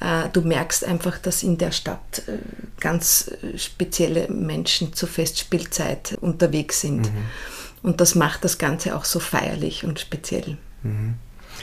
äh, 0.00 0.28
du 0.32 0.42
merkst 0.42 0.84
einfach, 0.84 1.18
dass 1.18 1.42
in 1.42 1.58
der 1.58 1.72
Stadt 1.72 2.22
äh, 2.26 2.38
ganz 2.80 3.30
spezielle 3.56 4.28
Menschen 4.28 4.92
zur 4.92 5.08
Festspielzeit 5.08 6.18
unterwegs 6.20 6.80
sind. 6.80 7.02
Mhm. 7.02 7.24
Und 7.82 8.00
das 8.00 8.14
macht 8.14 8.44
das 8.44 8.58
Ganze 8.58 8.96
auch 8.96 9.04
so 9.04 9.20
feierlich 9.20 9.84
und 9.84 10.00
speziell. 10.00 10.58
Mhm. 10.82 11.14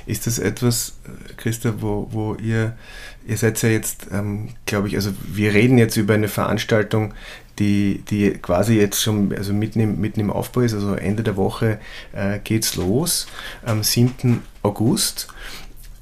Ist 0.05 0.27
das 0.27 0.39
etwas, 0.39 0.93
Christa, 1.37 1.81
wo, 1.81 2.07
wo 2.11 2.35
ihr, 2.35 2.77
ihr 3.25 3.37
seid 3.37 3.61
ja 3.61 3.69
jetzt, 3.69 4.07
ähm, 4.11 4.49
glaube 4.65 4.89
ich, 4.89 4.95
also 4.95 5.11
wir 5.25 5.53
reden 5.53 5.77
jetzt 5.77 5.95
über 5.95 6.13
eine 6.13 6.27
Veranstaltung, 6.27 7.13
die, 7.59 8.03
die 8.09 8.31
quasi 8.31 8.75
jetzt 8.75 9.01
schon 9.01 9.33
also 9.35 9.53
mitten, 9.53 9.79
im, 9.79 9.99
mitten 9.99 10.19
im 10.19 10.31
Aufbau 10.31 10.61
ist, 10.61 10.73
also 10.73 10.93
Ende 10.93 11.23
der 11.23 11.37
Woche 11.37 11.79
äh, 12.13 12.39
es 12.57 12.75
los, 12.75 13.27
am 13.65 13.83
7. 13.83 14.41
August. 14.61 15.27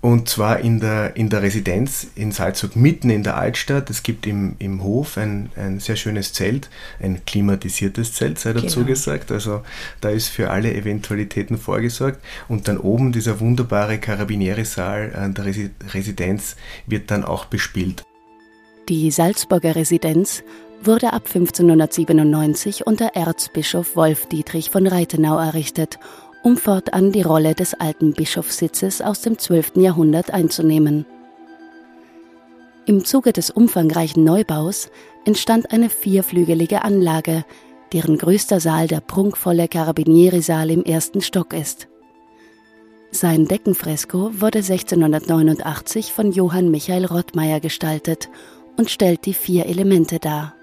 Und 0.04 0.28
zwar 0.28 0.60
in 0.60 0.82
der, 0.82 1.16
in 1.16 1.30
der 1.30 1.44
Residenz 1.44 2.08
in 2.16 2.34
Salzburg, 2.34 2.76
mitten 2.76 3.10
in 3.10 3.24
der 3.24 3.38
Altstadt. 3.38 3.90
Es 3.90 4.04
gibt 4.04 4.28
im, 4.28 4.58
im 4.60 4.84
Hof 4.84 5.18
ein, 5.18 5.50
ein 5.56 5.80
sehr 5.80 5.96
schönes 5.96 6.34
Zelt, 6.34 6.70
ein 7.00 7.24
klimatisiertes 7.26 8.14
Zelt, 8.14 8.38
sei 8.38 8.52
dazu 8.52 8.80
genau. 8.80 8.88
gesagt. 8.88 9.32
Also 9.32 9.62
da 10.02 10.10
ist 10.10 10.28
für 10.28 10.50
alle 10.50 10.74
Eventualitäten 10.74 11.58
vorgesorgt. 11.58 12.20
Und 12.50 12.68
dann 12.68 12.80
oben 12.80 13.14
dieser 13.14 13.40
wunderbare 13.40 13.98
Karabinierisaal 13.98 15.16
an 15.16 15.36
der 15.36 15.46
Residenz 15.94 16.58
wird 16.86 17.10
dann 17.10 17.24
auch 17.24 17.46
bespielt. 17.46 18.04
Die 18.90 19.10
Salzburger 19.10 19.78
Residenz 19.78 20.44
wurde 20.86 21.14
ab 21.14 21.24
1597 21.26 22.86
unter 22.86 23.16
Erzbischof 23.16 23.96
Wolf 23.96 24.26
Dietrich 24.28 24.70
von 24.70 24.88
Reitenau 24.88 25.38
errichtet, 25.38 26.00
um 26.44 26.58
fortan 26.58 27.12
die 27.12 27.22
Rolle 27.22 27.56
des 27.56 27.74
alten 27.74 28.14
Bischofssitzes 28.14 29.02
aus 29.02 29.22
dem 29.22 29.38
12. 29.38 29.78
Jahrhundert 29.78 30.32
einzunehmen. 30.32 31.06
Im 32.86 33.06
Zuge 33.06 33.32
des 33.32 33.50
umfangreichen 33.50 34.24
Neubaus 34.24 34.90
entstand 35.26 35.72
eine 35.72 35.90
vierflügelige 35.90 36.84
Anlage, 36.84 37.46
deren 37.94 38.18
größter 38.18 38.60
Saal 38.60 38.88
der 38.88 39.00
prunkvolle 39.00 39.68
Carabinieri-Saal 39.68 40.70
im 40.70 40.84
ersten 40.84 41.22
Stock 41.22 41.54
ist. 41.54 41.88
Sein 43.12 43.46
Deckenfresko 43.46 44.42
wurde 44.42 44.60
1689 44.60 46.12
von 46.12 46.32
Johann 46.32 46.72
Michael 46.72 47.06
Rottmeier 47.06 47.60
gestaltet 47.60 48.30
und 48.76 48.90
stellt 48.90 49.26
die 49.26 49.36
vier 49.36 49.68
Elemente 49.68 50.20
dar. 50.20 50.56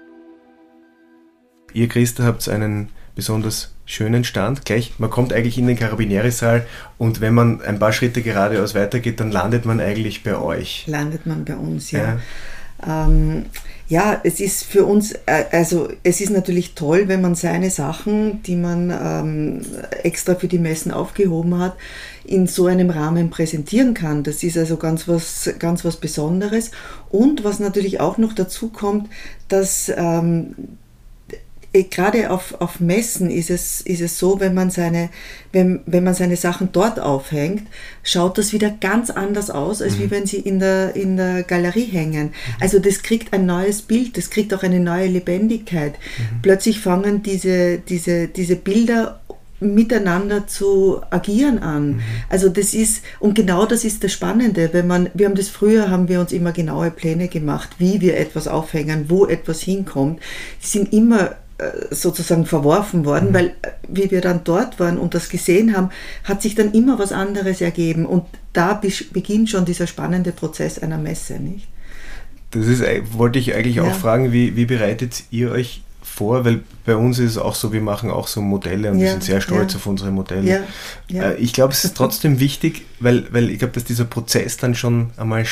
Ihr 1.73 1.87
Christa 1.87 2.23
habt 2.23 2.47
einen 2.49 2.89
besonders 3.15 3.71
schönen 3.85 4.23
Stand. 4.23 4.65
Gleich, 4.65 4.93
man 4.97 5.09
kommt 5.09 5.33
eigentlich 5.33 5.57
in 5.57 5.67
den 5.67 5.77
Karabinierisaal 5.77 6.65
und 6.97 7.21
wenn 7.21 7.33
man 7.33 7.61
ein 7.61 7.79
paar 7.79 7.91
Schritte 7.91 8.21
geradeaus 8.21 8.73
weitergeht, 8.73 9.19
dann 9.19 9.31
landet 9.31 9.65
man 9.65 9.79
eigentlich 9.79 10.23
bei 10.23 10.37
euch. 10.37 10.85
Landet 10.87 11.25
man 11.25 11.43
bei 11.43 11.55
uns, 11.55 11.91
ja. 11.91 12.17
Ja, 12.85 13.05
ähm, 13.05 13.45
ja 13.89 14.21
es 14.23 14.39
ist 14.39 14.63
für 14.63 14.85
uns, 14.85 15.11
äh, 15.25 15.45
also 15.51 15.89
es 16.03 16.21
ist 16.21 16.29
natürlich 16.29 16.73
toll, 16.73 17.07
wenn 17.07 17.21
man 17.21 17.35
seine 17.35 17.69
Sachen, 17.69 18.41
die 18.43 18.55
man 18.55 18.91
ähm, 18.91 19.61
extra 20.03 20.35
für 20.35 20.47
die 20.47 20.59
Messen 20.59 20.91
aufgehoben 20.91 21.59
hat, 21.59 21.75
in 22.23 22.47
so 22.47 22.67
einem 22.67 22.89
Rahmen 22.89 23.29
präsentieren 23.29 23.93
kann. 23.93 24.23
Das 24.23 24.41
ist 24.41 24.57
also 24.57 24.77
ganz 24.77 25.07
was, 25.09 25.53
ganz 25.59 25.83
was 25.83 25.97
Besonderes. 25.97 26.71
Und 27.09 27.43
was 27.43 27.59
natürlich 27.59 27.99
auch 27.99 28.17
noch 28.17 28.33
dazu 28.33 28.69
kommt, 28.69 29.09
dass 29.49 29.91
ähm, 29.93 30.55
äh, 30.57 30.63
gerade 31.73 32.31
auf, 32.31 32.59
auf 32.59 32.79
Messen 32.79 33.29
ist 33.29 33.49
es, 33.49 33.81
ist 33.81 34.01
es 34.01 34.19
so, 34.19 34.39
wenn 34.41 34.53
man, 34.53 34.71
seine, 34.71 35.09
wenn, 35.53 35.79
wenn 35.85 36.03
man 36.03 36.13
seine 36.13 36.35
Sachen 36.35 36.69
dort 36.73 36.99
aufhängt, 36.99 37.63
schaut 38.03 38.37
das 38.37 38.51
wieder 38.51 38.69
ganz 38.69 39.09
anders 39.09 39.49
aus, 39.49 39.81
als 39.81 39.95
mhm. 39.95 39.99
wie 40.01 40.11
wenn 40.11 40.25
sie 40.25 40.39
in 40.39 40.59
der, 40.59 40.95
in 40.95 41.15
der 41.15 41.43
Galerie 41.43 41.85
hängen. 41.85 42.27
Mhm. 42.27 42.33
Also 42.59 42.79
das 42.79 43.03
kriegt 43.03 43.33
ein 43.33 43.45
neues 43.45 43.83
Bild, 43.83 44.17
das 44.17 44.29
kriegt 44.29 44.53
auch 44.53 44.63
eine 44.63 44.81
neue 44.81 45.07
Lebendigkeit. 45.07 45.93
Mhm. 45.93 46.41
Plötzlich 46.41 46.79
fangen 46.79 47.23
diese, 47.23 47.77
diese, 47.77 48.27
diese 48.27 48.57
Bilder 48.57 49.21
miteinander 49.61 50.47
zu 50.47 51.01
agieren 51.09 51.59
an. 51.59 51.87
Mhm. 51.87 52.01
Also 52.27 52.49
das 52.49 52.73
ist, 52.73 53.03
und 53.19 53.35
genau 53.35 53.65
das 53.65 53.85
ist 53.85 54.03
das 54.03 54.11
Spannende, 54.11 54.73
wenn 54.73 54.87
man, 54.87 55.09
wir 55.13 55.27
haben 55.27 55.35
das 55.35 55.47
früher, 55.47 55.89
haben 55.89 56.09
wir 56.09 56.19
uns 56.19 56.33
immer 56.33 56.51
genaue 56.51 56.91
Pläne 56.91 57.29
gemacht, 57.29 57.69
wie 57.77 58.01
wir 58.01 58.17
etwas 58.17 58.47
aufhängen, 58.47 59.05
wo 59.07 59.27
etwas 59.27 59.61
hinkommt. 59.61 60.19
Die 60.61 60.67
sind 60.67 60.91
immer 60.91 61.35
sozusagen 61.91 62.45
verworfen 62.45 63.05
worden, 63.05 63.29
mhm. 63.29 63.33
weil 63.33 63.47
äh, 63.61 63.71
wie 63.87 64.11
wir 64.11 64.21
dann 64.21 64.41
dort 64.43 64.79
waren 64.79 64.97
und 64.97 65.13
das 65.13 65.29
gesehen 65.29 65.75
haben, 65.75 65.89
hat 66.23 66.41
sich 66.41 66.55
dann 66.55 66.71
immer 66.73 66.99
was 66.99 67.11
anderes 67.11 67.61
ergeben 67.61 68.05
und 68.05 68.25
da 68.53 68.79
beginnt 69.11 69.49
schon 69.49 69.65
dieser 69.65 69.87
spannende 69.87 70.31
Prozess 70.31 70.79
einer 70.79 70.97
Messe, 70.97 71.39
nicht? 71.39 71.67
Das 72.51 72.67
ist, 72.67 72.81
äh, 72.81 73.01
wollte 73.13 73.39
ich 73.39 73.55
eigentlich 73.55 73.77
ja. 73.77 73.83
auch 73.83 73.95
fragen, 73.95 74.31
wie, 74.33 74.55
wie 74.55 74.65
bereitet 74.65 75.23
ihr 75.31 75.51
euch 75.51 75.81
vor, 76.11 76.43
weil 76.43 76.61
bei 76.85 76.95
uns 76.95 77.19
ist 77.19 77.31
es 77.31 77.37
auch 77.37 77.55
so, 77.55 77.71
wir 77.71 77.81
machen 77.81 78.11
auch 78.11 78.27
so 78.27 78.41
Modelle 78.41 78.91
und 78.91 78.99
ja, 78.99 79.05
wir 79.05 79.11
sind 79.11 79.23
sehr 79.23 79.39
stolz 79.39 79.73
ja. 79.73 79.77
auf 79.77 79.87
unsere 79.87 80.11
Modelle. 80.11 80.63
Ja, 81.07 81.31
ich 81.31 81.53
glaube, 81.53 81.73
es 81.73 81.85
ist 81.85 81.95
trotzdem 81.95 82.39
wichtig, 82.39 82.85
weil, 82.99 83.31
weil 83.31 83.49
ich 83.49 83.59
glaube, 83.59 83.73
dass 83.73 83.85
dieser 83.85 84.05
Prozess 84.05 84.57
dann 84.57 84.75
schon 84.75 85.11
einmal 85.17 85.45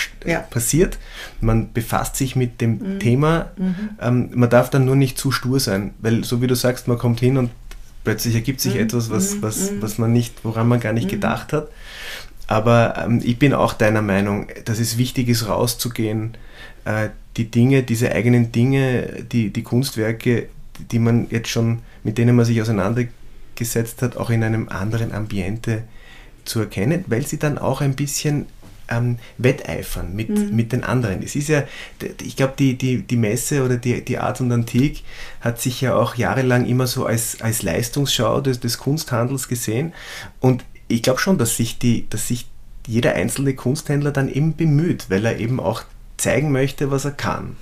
passiert. 0.50 0.98
Man 1.40 1.72
befasst 1.72 2.18
sich 2.18 2.36
mit 2.36 2.60
dem 2.62 2.78
mhm. 2.78 3.00
Thema. 3.00 3.48
Mhm. 3.58 3.76
Ähm, 4.02 4.30
man 4.34 4.50
darf 4.50 4.70
dann 4.70 4.86
nur 4.86 4.96
nicht 4.96 5.18
zu 5.18 5.32
stur 5.32 5.60
sein, 5.60 5.94
weil 6.00 6.24
so 6.24 6.42
wie 6.42 6.48
du 6.48 6.56
sagst, 6.56 6.88
man 6.88 6.98
kommt 6.98 7.22
hin 7.22 7.38
und 7.38 7.52
plötzlich 8.04 8.36
ergibt 8.36 8.60
sich 8.60 8.76
mhm. 8.76 8.82
etwas, 8.82 9.10
was, 9.10 9.36
mhm. 9.36 9.42
was, 9.42 9.72
mhm. 9.72 9.82
was 9.82 9.98
man 9.98 10.12
nicht, 10.12 10.44
woran 10.44 10.68
man 10.68 10.80
gar 10.80 10.94
nicht 10.94 11.06
mhm. 11.06 11.12
gedacht 11.12 11.54
hat. 11.54 11.70
Aber 12.50 12.96
ähm, 13.06 13.22
ich 13.24 13.40
bin 13.40 13.54
auch 13.54 13.74
deiner 13.74 14.02
Meinung, 14.02 14.48
dass 14.66 14.80
es 14.80 14.98
wichtig 14.98 15.30
ist, 15.30 15.48
rauszugehen, 15.48 16.36
äh, 16.84 17.10
die 17.38 17.50
Dinge, 17.50 17.84
diese 17.84 18.12
eigenen 18.12 18.52
Dinge, 18.52 19.24
die, 19.32 19.52
die 19.52 19.64
Kunstwerke 19.64 20.50
die 20.92 21.00
man 21.00 21.28
jetzt 21.30 21.50
schon, 21.50 21.80
mit 22.04 22.18
denen 22.18 22.36
man 22.36 22.46
sich 22.46 22.62
auseinandergesetzt 22.62 24.02
hat, 24.02 24.18
auch 24.18 24.30
in 24.30 24.44
einem 24.44 24.70
anderen 24.70 25.12
Ambiente 25.12 25.84
zu 26.46 26.60
erkennen, 26.60 27.06
weil 27.08 27.26
sie 27.26 27.38
dann 27.38 27.58
auch 27.58 27.82
ein 27.82 27.96
bisschen 27.96 28.48
ähm, 28.90 29.18
wetteifern 29.38 30.16
mit, 30.16 30.30
mhm. 30.30 30.56
mit 30.56 30.72
den 30.72 30.84
anderen. 30.84 31.22
Es 31.22 31.36
ist 31.36 31.50
ja, 31.50 31.64
ich 32.24 32.36
glaube, 32.36 32.54
die, 32.58 32.76
die, 32.76 33.04
die 33.04 33.18
Messe 33.18 33.64
oder 33.64 33.78
die, 33.78 34.04
die 34.04 34.18
Art 34.18 34.42
und 34.42 34.52
Antik 34.52 35.04
hat 35.42 35.62
sich 35.62 35.82
ja 35.82 35.96
auch 35.96 36.16
jahrelang 36.16 36.66
immer 36.66 36.88
so 36.88 37.06
als, 37.06 37.40
als 37.42 37.62
Leistungsschau 37.62 38.42
des, 38.42 38.60
des 38.60 38.80
Kunsthandels 38.80 39.48
gesehen. 39.48 39.94
Und 40.40 40.64
ich 40.90 41.02
glaube 41.04 41.20
schon, 41.20 41.38
dass 41.38 41.56
sich, 41.56 41.80
die, 41.80 42.10
dass 42.10 42.28
sich 42.28 42.48
jeder 42.86 43.14
einzelne 43.14 43.56
Kunsthändler 43.56 44.12
dann 44.12 44.28
eben 44.28 44.56
bemüht, 44.56 45.10
weil 45.10 45.26
er 45.26 45.38
eben 45.40 45.60
auch 45.60 45.84
zeigen 46.18 46.52
möchte, 46.52 46.92
was 46.92 47.06
er 47.06 47.12
kann. 47.12 47.56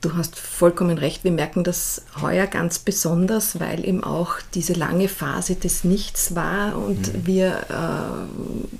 Du 0.00 0.14
hast 0.14 0.38
vollkommen 0.38 0.98
recht. 0.98 1.24
Wir 1.24 1.32
merken 1.32 1.64
das 1.64 2.02
heuer 2.20 2.46
ganz 2.46 2.78
besonders, 2.78 3.58
weil 3.58 3.84
eben 3.84 4.04
auch 4.04 4.34
diese 4.54 4.74
lange 4.74 5.08
Phase 5.08 5.56
des 5.56 5.82
Nichts 5.82 6.36
war 6.36 6.78
und 6.78 7.12
mhm. 7.12 7.26
wir 7.26 7.48
äh, 7.68 8.74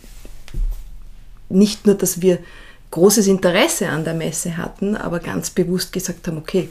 nicht 1.49 1.87
nur, 1.87 1.97
dass 1.97 2.21
wir 2.21 2.39
großes 2.91 3.27
Interesse 3.27 3.89
an 3.89 4.05
der 4.05 4.15
Messe 4.15 4.57
hatten, 4.57 4.95
aber 4.97 5.19
ganz 5.19 5.51
bewusst 5.51 5.93
gesagt 5.93 6.29
haben, 6.29 6.39
okay, 6.39 6.69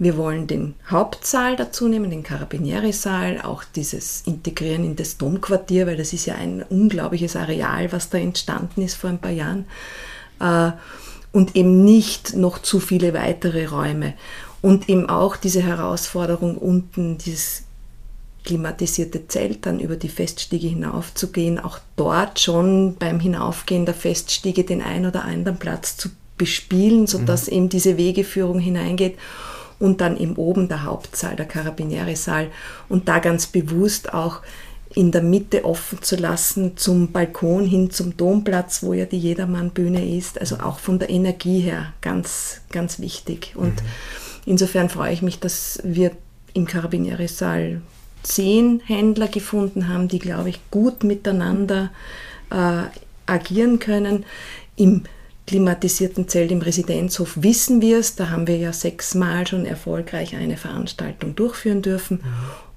wir 0.00 0.16
wollen 0.16 0.46
den 0.46 0.74
Hauptsaal 0.88 1.56
dazu 1.56 1.86
nehmen, 1.86 2.08
den 2.08 2.22
Carabinieri-Saal, 2.22 3.42
auch 3.42 3.64
dieses 3.64 4.22
Integrieren 4.22 4.82
in 4.82 4.96
das 4.96 5.18
Domquartier, 5.18 5.86
weil 5.86 5.98
das 5.98 6.14
ist 6.14 6.24
ja 6.24 6.36
ein 6.36 6.62
unglaubliches 6.62 7.36
Areal, 7.36 7.92
was 7.92 8.08
da 8.08 8.16
entstanden 8.16 8.80
ist 8.80 8.94
vor 8.94 9.10
ein 9.10 9.18
paar 9.18 9.30
Jahren. 9.30 9.66
Äh, 10.40 10.72
und 11.32 11.54
eben 11.54 11.84
nicht 11.84 12.34
noch 12.34 12.60
zu 12.60 12.80
viele 12.80 13.12
weitere 13.12 13.66
Räume. 13.66 14.14
Und 14.62 14.88
eben 14.88 15.06
auch 15.10 15.36
diese 15.36 15.60
Herausforderung 15.60 16.56
unten, 16.56 17.18
dieses 17.18 17.64
klimatisierte 18.44 19.28
Zelt 19.28 19.66
dann 19.66 19.80
über 19.80 19.96
die 19.96 20.08
Feststiege 20.08 20.68
hinaufzugehen, 20.68 21.58
auch 21.58 21.78
dort 21.96 22.40
schon 22.40 22.96
beim 22.98 23.20
Hinaufgehen 23.20 23.84
der 23.84 23.94
Feststiege 23.94 24.64
den 24.64 24.80
ein 24.80 25.04
oder 25.04 25.26
anderen 25.26 25.58
Platz 25.58 25.98
zu 25.98 26.08
bespielen, 26.38 27.06
sodass 27.06 27.48
mhm. 27.48 27.52
eben 27.52 27.68
diese 27.68 27.98
Wegeführung 27.98 28.60
hineingeht 28.60 29.18
und 29.80 30.00
dann 30.00 30.16
eben 30.16 30.36
oben 30.36 30.68
der 30.68 30.84
Hauptsaal, 30.84 31.34
der 31.34 31.46
Carabinieri-Saal 31.46 32.48
und 32.88 33.08
da 33.08 33.18
ganz 33.18 33.48
bewusst 33.48 34.14
auch 34.14 34.42
in 34.94 35.12
der 35.12 35.22
Mitte 35.22 35.64
offen 35.64 36.02
zu 36.02 36.16
lassen 36.16 36.76
zum 36.76 37.12
Balkon 37.12 37.64
hin 37.64 37.90
zum 37.90 38.16
Domplatz, 38.16 38.82
wo 38.82 38.92
ja 38.92 39.06
die 39.06 39.18
Jedermann-Bühne 39.18 40.16
ist. 40.16 40.40
Also 40.40 40.56
auch 40.56 40.78
von 40.78 40.98
der 40.98 41.10
Energie 41.10 41.60
her 41.60 41.92
ganz, 42.00 42.60
ganz 42.70 42.98
wichtig. 42.98 43.52
Und 43.54 43.82
mhm. 43.82 43.88
insofern 44.46 44.88
freue 44.88 45.12
ich 45.12 45.22
mich, 45.22 45.38
dass 45.38 45.80
wir 45.84 46.12
im 46.54 46.66
Carabinieri-Saal 46.66 47.82
zehn 48.22 48.80
Händler 48.84 49.28
gefunden 49.28 49.88
haben, 49.88 50.08
die, 50.08 50.18
glaube 50.18 50.50
ich, 50.50 50.60
gut 50.70 51.04
miteinander 51.04 51.90
äh, 52.50 52.82
agieren 53.26 53.78
können. 53.78 54.24
Im 54.74 55.04
klimatisierten 55.50 56.28
Zelt 56.28 56.52
im 56.52 56.62
Residenzhof 56.62 57.32
wissen 57.42 57.80
wir 57.80 57.98
es. 57.98 58.14
Da 58.14 58.30
haben 58.30 58.46
wir 58.46 58.56
ja 58.56 58.72
sechsmal 58.72 59.48
schon 59.48 59.66
erfolgreich 59.66 60.36
eine 60.36 60.56
Veranstaltung 60.56 61.34
durchführen 61.34 61.82
dürfen. 61.82 62.20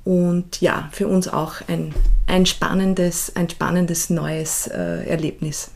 Und 0.03 0.59
ja, 0.59 0.89
für 0.91 1.07
uns 1.07 1.27
auch 1.27 1.57
ein, 1.67 1.93
ein, 2.25 2.47
spannendes, 2.47 3.35
ein 3.35 3.47
spannendes 3.47 4.09
neues 4.09 4.65
äh, 4.65 5.07
Erlebnis. 5.07 5.69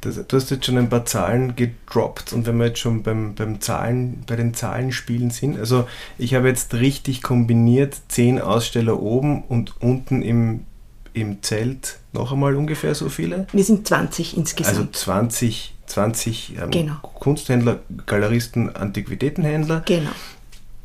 Das, 0.00 0.14
du 0.26 0.36
hast 0.36 0.50
jetzt 0.50 0.64
schon 0.64 0.78
ein 0.78 0.88
paar 0.88 1.04
Zahlen 1.04 1.56
gedroppt 1.56 2.32
und 2.32 2.46
wenn 2.46 2.56
wir 2.56 2.68
jetzt 2.68 2.78
schon 2.78 3.02
beim, 3.02 3.34
beim 3.34 3.60
Zahlen, 3.60 4.24
bei 4.26 4.36
den 4.36 4.54
Zahlenspielen 4.54 5.28
sind, 5.28 5.58
also 5.58 5.86
ich 6.16 6.34
habe 6.34 6.48
jetzt 6.48 6.72
richtig 6.72 7.22
kombiniert, 7.22 7.96
zehn 8.08 8.40
Aussteller 8.40 9.00
oben 9.00 9.42
und 9.42 9.74
unten 9.82 10.22
im, 10.22 10.64
im 11.12 11.42
Zelt 11.42 11.98
noch 12.14 12.32
einmal 12.32 12.56
ungefähr 12.56 12.94
so 12.94 13.10
viele? 13.10 13.46
Wir 13.52 13.64
sind 13.64 13.86
20 13.86 14.36
insgesamt. 14.36 14.76
Also 14.78 14.90
20, 14.90 15.73
20 15.94 16.56
ähm, 16.60 16.70
genau. 16.70 16.96
Kunsthändler, 17.02 17.80
Galeristen, 18.06 18.74
Antiquitätenhändler. 18.74 19.82
Genau. 19.86 20.10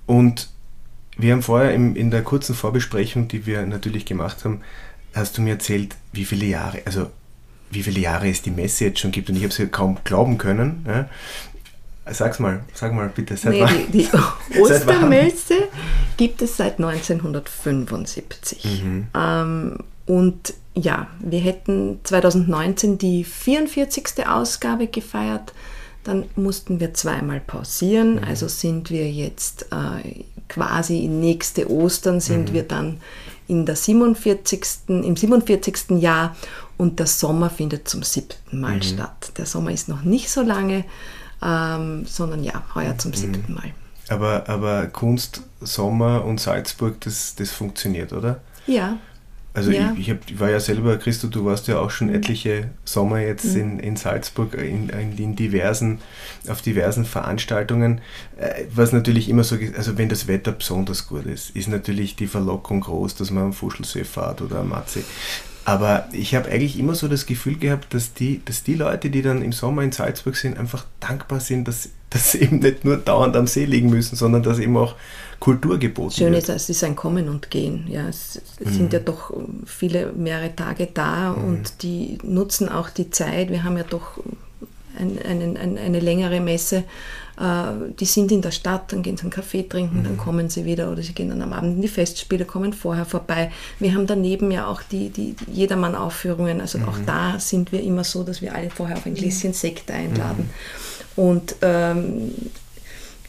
Und 0.06 0.50
wir 1.18 1.34
haben 1.34 1.42
vorher 1.42 1.74
im, 1.74 1.96
in 1.96 2.12
der 2.12 2.24
kurzen 2.24 2.56
Vorbesprechung, 2.56 3.28
die 3.28 3.46
wir 3.46 3.66
natürlich 3.66 4.06
gemacht 4.06 4.46
haben, 4.46 4.62
hast 5.14 5.38
du 5.38 5.42
mir 5.42 5.54
erzählt, 5.54 5.96
wie 6.14 6.26
viele 6.26 6.46
Jahre, 6.46 6.82
also 6.86 7.10
wie 7.72 7.84
viele 7.84 8.00
Jahre 8.00 8.30
es 8.30 8.42
die 8.42 8.52
Messe 8.52 8.86
jetzt 8.86 9.00
schon 9.00 9.12
gibt 9.12 9.30
und 9.30 9.36
ich 9.36 9.44
habe 9.44 9.54
es 9.54 9.72
kaum 9.72 9.98
glauben 10.04 10.38
können. 10.38 10.86
Ja. 10.88 11.10
Sag's 12.12 12.40
mal, 12.40 12.64
sag 12.74 12.94
mal 12.94 13.10
bitte. 13.10 13.38
Seit 13.38 13.54
nee, 13.54 13.66
die, 13.92 14.08
die 14.52 14.60
Ostermesse 14.60 15.68
gibt 16.18 16.42
es 16.42 16.58
seit 16.58 16.80
1975. 16.80 18.66
Mhm. 18.66 19.08
Ähm, 19.16 19.78
und 20.08 20.54
ja, 20.82 21.08
wir 21.20 21.40
hätten 21.40 22.00
2019 22.04 22.98
die 22.98 23.24
44. 23.24 24.28
Ausgabe 24.28 24.88
gefeiert. 24.88 25.54
Dann 26.04 26.26
mussten 26.36 26.80
wir 26.80 26.94
zweimal 26.94 27.40
pausieren. 27.40 28.16
Mhm. 28.16 28.24
Also 28.24 28.48
sind 28.48 28.90
wir 28.90 29.12
jetzt 29.12 29.68
äh, 29.72 30.24
quasi 30.48 31.08
nächste 31.08 31.70
Ostern 31.70 32.20
sind 32.20 32.50
mhm. 32.50 32.54
wir 32.54 32.64
dann 32.64 33.02
in 33.48 33.66
der 33.66 33.76
47. 33.76 34.62
im 34.88 35.16
47. 35.16 35.92
Jahr 36.00 36.36
und 36.78 37.00
der 37.00 37.08
Sommer 37.08 37.50
findet 37.50 37.88
zum 37.88 38.04
siebten 38.04 38.60
Mal 38.60 38.76
mhm. 38.76 38.82
statt. 38.84 39.32
Der 39.38 39.46
Sommer 39.46 39.72
ist 39.72 39.90
noch 39.90 40.04
nicht 40.04 40.30
so 40.30 40.42
lange, 40.42 40.86
ähm, 41.42 42.06
sondern 42.06 42.44
ja, 42.44 42.64
heuer 42.76 42.98
zum 42.98 43.12
mhm. 43.12 43.16
siebten 43.16 43.54
Mal. 43.54 43.74
Aber, 44.10 44.50
aber 44.50 44.88
Kunst, 44.88 45.42
Sommer 45.62 46.26
und 46.26 46.40
Salzburg, 46.40 47.00
das, 47.02 47.36
das 47.36 47.52
funktioniert, 47.52 48.14
oder? 48.14 48.42
Ja, 48.66 48.98
also 49.54 49.72
ja. 49.72 49.94
ich, 49.94 50.02
ich, 50.02 50.10
hab, 50.12 50.18
ich, 50.30 50.40
war 50.40 50.50
ja 50.50 50.60
selber, 50.60 50.98
Christo, 50.98 51.28
du 51.28 51.44
warst 51.44 51.68
ja 51.68 51.80
auch 51.80 51.90
schon 51.90 52.10
etliche 52.10 52.70
Sommer 52.86 53.20
jetzt 53.20 53.56
mhm. 53.56 53.62
in, 53.62 53.80
in 53.80 53.96
Salzburg, 53.96 54.54
in, 54.54 54.90
in, 54.90 55.36
diversen, 55.36 56.00
auf 56.48 56.62
diversen 56.62 57.04
Veranstaltungen. 57.04 58.02
Äh, 58.38 58.66
was 58.74 58.94
natürlich 58.94 59.28
immer 59.28 59.44
so, 59.44 59.58
also 59.76 59.98
wenn 59.98 60.10
das 60.10 60.28
Wetter 60.28 60.52
besonders 60.52 61.08
gut 61.08 61.26
ist, 61.26 61.56
ist 61.56 61.68
natürlich 61.68 62.16
die 62.16 62.28
Verlockung 62.28 62.82
groß, 62.82 63.16
dass 63.16 63.32
man 63.32 63.46
am 63.46 63.54
Fuschelsee 63.54 64.04
fährt 64.04 64.42
oder 64.42 64.60
am 64.60 64.70
Matzee. 64.70 65.04
Aber 65.66 66.08
ich 66.14 66.34
habe 66.36 66.50
eigentlich 66.50 66.80
immer 66.80 66.96
so 66.96 67.08
das 67.08 67.26
Gefühl 67.26 67.58
gehabt, 67.58 67.94
dass 67.94 68.14
die, 68.14 68.42
dass 68.46 68.64
die 68.64 68.76
Leute, 68.76 69.10
die 69.10 69.22
dann 69.22 69.42
im 69.42 69.52
Sommer 69.52 69.84
in 69.84 69.92
Salzburg 69.92 70.36
sind, 70.36 70.58
einfach 70.58 70.86
dankbar 71.00 71.40
sind, 71.40 71.68
dass, 71.68 71.90
dass 72.10 72.32
sie 72.32 72.40
eben 72.40 72.60
nicht 72.60 72.86
nur 72.86 72.98
dauernd 72.98 73.36
am 73.36 73.48
See 73.48 73.66
liegen 73.66 73.90
müssen, 73.90 74.16
sondern 74.16 74.44
dass 74.44 74.60
eben 74.60 74.78
auch 74.78 74.96
Kultur 75.40 75.78
geboten 75.78 76.12
Schön 76.12 76.34
wird. 76.34 76.44
ist, 76.44 76.50
es 76.50 76.70
ist 76.70 76.84
ein 76.84 76.96
Kommen 76.96 77.30
und 77.30 77.50
Gehen. 77.50 77.86
Ja, 77.90 78.08
es, 78.08 78.42
es 78.60 78.72
mhm. 78.72 78.74
sind 78.74 78.94
ja 78.94 79.00
doch 79.00 79.34
viele 79.66 80.12
mehrere 80.14 80.56
Tage 80.56 80.88
da 80.94 81.34
mhm. 81.34 81.44
und 81.44 81.84
die 81.84 82.18
nutzen 82.24 82.70
auch 82.70 82.90
die 82.90 83.10
Zeit. 83.10 83.50
Wir 83.50 83.64
haben 83.64 83.78
ja 83.78 83.84
doch 83.84 84.20
ein, 84.98 85.18
ein, 85.24 85.58
ein, 85.58 85.78
eine 85.78 86.00
längere 86.00 86.42
Messe, 86.42 86.84
äh, 87.40 87.94
die 87.98 88.06
sind 88.06 88.32
in 88.32 88.42
der 88.42 88.52
Stadt, 88.52 88.92
dann 88.92 89.02
gehen 89.02 89.16
sie 89.16 89.24
einen 89.24 89.32
Kaffee 89.32 89.64
trinken, 89.64 90.00
mhm. 90.00 90.04
dann 90.04 90.18
kommen 90.18 90.50
sie 90.50 90.66
wieder 90.66 90.92
oder 90.92 91.02
sie 91.02 91.14
gehen 91.14 91.30
dann 91.30 91.42
am 91.42 91.54
Abend 91.54 91.76
in 91.76 91.82
die 91.82 91.88
Festspiele, 91.88 92.46
kommen 92.46 92.74
vorher 92.74 93.06
vorbei. 93.06 93.52
Wir 93.80 93.94
haben 93.94 94.08
daneben 94.08 94.52
ja 94.52 94.68
auch 94.68 94.82
die, 94.84 95.10
die, 95.10 95.34
die 95.34 95.52
Jedermann-Aufführungen, 95.52 96.60
also 96.60 96.80
mhm. 96.80 96.90
auch 96.90 96.98
da 97.06 97.40
sind 97.40 97.72
wir 97.72 97.82
immer 97.82 98.04
so, 98.04 98.24
dass 98.24 98.42
wir 98.42 98.54
alle 98.54 98.70
vorher 98.70 98.98
auf 98.98 99.06
ein 99.06 99.16
Gläschen 99.16 99.54
Sekt 99.54 99.90
einladen. 99.90 100.50
Mhm. 101.16 101.24
Und 101.24 101.56
ähm, 101.62 102.32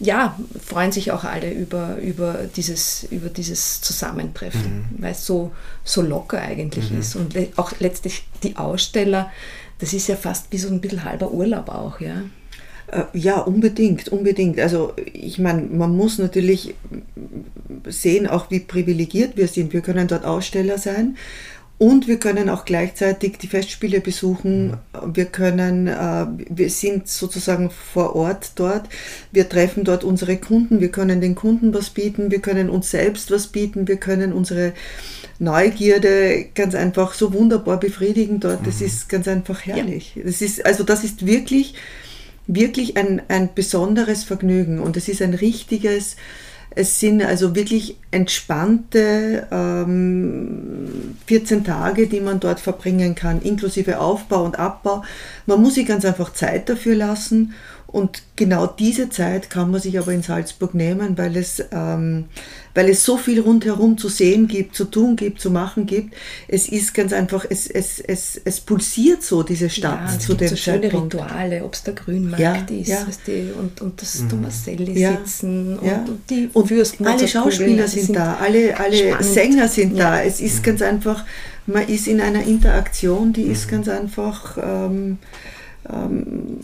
ja, 0.01 0.39
freuen 0.65 0.93
sich 0.93 1.13
auch 1.13 1.25
alle 1.25 1.53
über, 1.53 1.99
über, 1.99 2.49
dieses, 2.57 3.05
über 3.11 3.29
dieses 3.29 3.83
Zusammentreffen, 3.83 4.89
mhm. 4.91 5.03
weil 5.03 5.13
es 5.13 5.27
so, 5.27 5.53
so 5.85 6.01
locker 6.01 6.41
eigentlich 6.41 6.91
mhm. 6.91 7.01
ist. 7.01 7.17
Und 7.17 7.37
auch 7.57 7.73
letztlich 7.81 8.25
die 8.43 8.57
Aussteller, 8.57 9.31
das 9.79 9.93
ist 9.93 10.09
ja 10.09 10.17
fast 10.17 10.47
wie 10.51 10.59
so 10.59 10.69
ein 10.69 10.81
bisschen 10.81 11.05
halber 11.05 11.31
Urlaub 11.31 11.69
auch, 11.69 12.01
ja. 12.01 12.23
Äh, 12.87 13.05
ja, 13.13 13.39
unbedingt, 13.41 14.09
unbedingt. 14.09 14.59
Also 14.59 14.95
ich 15.13 15.39
meine, 15.39 15.63
man 15.63 15.95
muss 15.95 16.19
natürlich 16.19 16.75
sehen, 17.87 18.27
auch 18.27 18.51
wie 18.51 18.61
privilegiert 18.61 19.37
wir 19.37 19.49
sind. 19.49 19.75
Wir 19.75 19.83
können 19.83 20.09
dort 20.09 20.25
Aussteller 20.25 20.79
sein 20.79 21.17
und 21.81 22.09
wir 22.09 22.19
können 22.19 22.51
auch 22.51 22.67
gleichzeitig 22.67 23.39
die 23.39 23.47
Festspiele 23.47 24.03
besuchen. 24.03 24.67
Mhm. 24.67 25.15
Wir 25.15 25.25
können, 25.25 25.87
äh, 25.87 26.27
wir 26.51 26.69
sind 26.69 27.09
sozusagen 27.09 27.71
vor 27.71 28.15
Ort 28.15 28.53
dort. 28.57 28.83
Wir 29.33 29.49
treffen 29.49 29.85
dort 29.85 30.05
unsere 30.05 30.37
Kunden. 30.37 30.83
Wir 30.83 30.91
können 30.91 31.23
den 31.23 31.35
Kunden 31.35 31.73
was 31.73 31.89
bieten. 31.89 32.31
Wir 32.31 32.41
können 32.41 32.69
uns 32.69 32.91
selbst 32.91 33.31
was 33.31 33.47
bieten. 33.47 33.89
Wir 33.89 33.97
können 33.97 34.35
unsere 34.35 34.75
Neugierde 35.39 36.49
ganz 36.55 36.75
einfach 36.75 37.15
so 37.15 37.33
wunderbar 37.33 37.81
befriedigen 37.81 38.41
dort. 38.41 38.67
Das 38.67 38.81
mhm. 38.81 38.87
ist 38.87 39.09
ganz 39.09 39.27
einfach 39.27 39.65
herrlich. 39.65 40.17
Ja. 40.17 40.25
Das 40.25 40.43
ist, 40.43 40.67
also 40.67 40.85
das 40.85 41.03
ist 41.03 41.25
wirklich, 41.25 41.73
wirklich 42.47 42.99
ein, 42.99 43.23
ein 43.29 43.55
besonderes 43.55 44.23
Vergnügen 44.25 44.81
und 44.81 44.99
es 44.99 45.09
ist 45.09 45.23
ein 45.23 45.33
richtiges, 45.33 46.17
es 46.71 47.01
sind 47.01 47.23
also 47.23 47.57
wirklich 47.57 47.97
entspannte 48.13 49.49
ähm, 49.51 51.17
14 51.27 51.65
Tage, 51.65 52.07
die 52.07 52.21
man 52.21 52.39
dort 52.39 52.61
verbringen 52.61 53.15
kann, 53.15 53.43
inklusive 53.43 53.99
Aufbau 53.99 54.45
und 54.45 54.59
Abbau. 54.59 55.03
Man 55.47 55.61
muss 55.61 55.75
sich 55.75 55.87
ganz 55.87 56.05
einfach 56.05 56.33
Zeit 56.33 56.69
dafür 56.69 56.95
lassen 56.95 57.55
und 57.93 58.23
genau 58.37 58.67
diese 58.69 59.11
Zeit 59.11 59.51
kann 59.51 59.73
man 59.73 59.81
sich 59.81 59.99
aber 59.99 60.13
in 60.13 60.23
Salzburg 60.23 60.75
nehmen, 60.75 61.19
weil 61.19 61.37
es, 61.37 61.63
ähm, 61.73 62.27
weil 62.73 62.89
es 62.89 63.05
so 63.05 63.17
viel 63.17 63.41
rundherum 63.41 63.99
zu 63.99 64.09
sehen 64.09 64.47
gibt, 64.47 64.77
zu 64.77 64.85
tun 64.85 65.17
gibt, 65.17 65.41
zu 65.41 65.51
machen 65.51 65.87
gibt. 65.87 66.15
Es 66.47 66.69
ist 66.69 66.95
ganz 66.95 67.13
einfach, 67.13 67.45
es, 67.49 67.67
es, 67.67 67.99
es, 67.99 68.41
es 68.45 68.61
pulsiert 68.61 69.25
so, 69.25 69.43
diese 69.43 69.69
Stadt 69.69 70.13
ja, 70.13 70.19
zu 70.21 70.35
dem 70.35 70.49
so 70.49 70.57
schöne 70.57 70.83
Zeitpunkt. 70.83 71.15
Rituale, 71.15 71.65
ob 71.65 71.75
es 71.75 71.83
der 71.83 71.95
Grünmarkt 71.95 72.71
ja, 72.71 72.77
ist 72.77 72.89
ja. 72.89 73.07
Weißt 73.07 73.27
du, 73.27 73.33
und, 73.59 73.81
und 73.81 74.01
das 74.01 74.21
mhm. 74.21 74.29
Thomaselli 74.29 75.01
ja. 75.01 75.17
sitzen 75.17 75.79
und, 75.81 75.87
ja. 75.87 76.05
und 76.07 76.31
die 76.31 76.49
und. 76.53 76.71
Alle 77.05 77.27
Schauspieler 77.27 77.89
sind, 77.89 78.07
sind, 78.07 78.17
da, 78.17 78.37
alle, 78.37 78.79
alle 78.79 79.23
Sänger 79.25 79.67
sind 79.67 79.99
da. 79.99 80.23
Es 80.23 80.41
ist 80.41 80.59
mhm. 80.59 80.63
ganz 80.63 80.83
einfach, 80.83 81.25
man 81.67 81.89
ist 81.89 82.07
in 82.07 82.21
einer 82.21 82.45
Interaktion, 82.45 83.33
die 83.33 83.47
mhm. 83.47 83.51
ist 83.51 83.69
ganz 83.69 83.89
einfach... 83.89 84.59
Ähm, 84.63 85.19
ähm, 85.93 86.59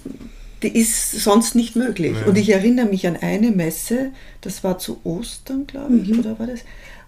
die 0.67 0.79
ist 0.79 1.13
sonst 1.13 1.55
nicht 1.55 1.77
möglich. 1.77 2.17
Ja. 2.21 2.27
Und 2.27 2.37
ich 2.37 2.51
erinnere 2.51 2.87
mich 2.87 3.07
an 3.07 3.17
eine 3.17 3.51
Messe, 3.51 4.11
das 4.41 4.65
war 4.65 4.79
zu 4.79 4.99
Ostern, 5.05 5.67
glaube 5.67 5.97
ich, 5.97 6.09
mhm. 6.09 6.21
oder 6.21 6.39
war 6.39 6.47
das? 6.47 6.61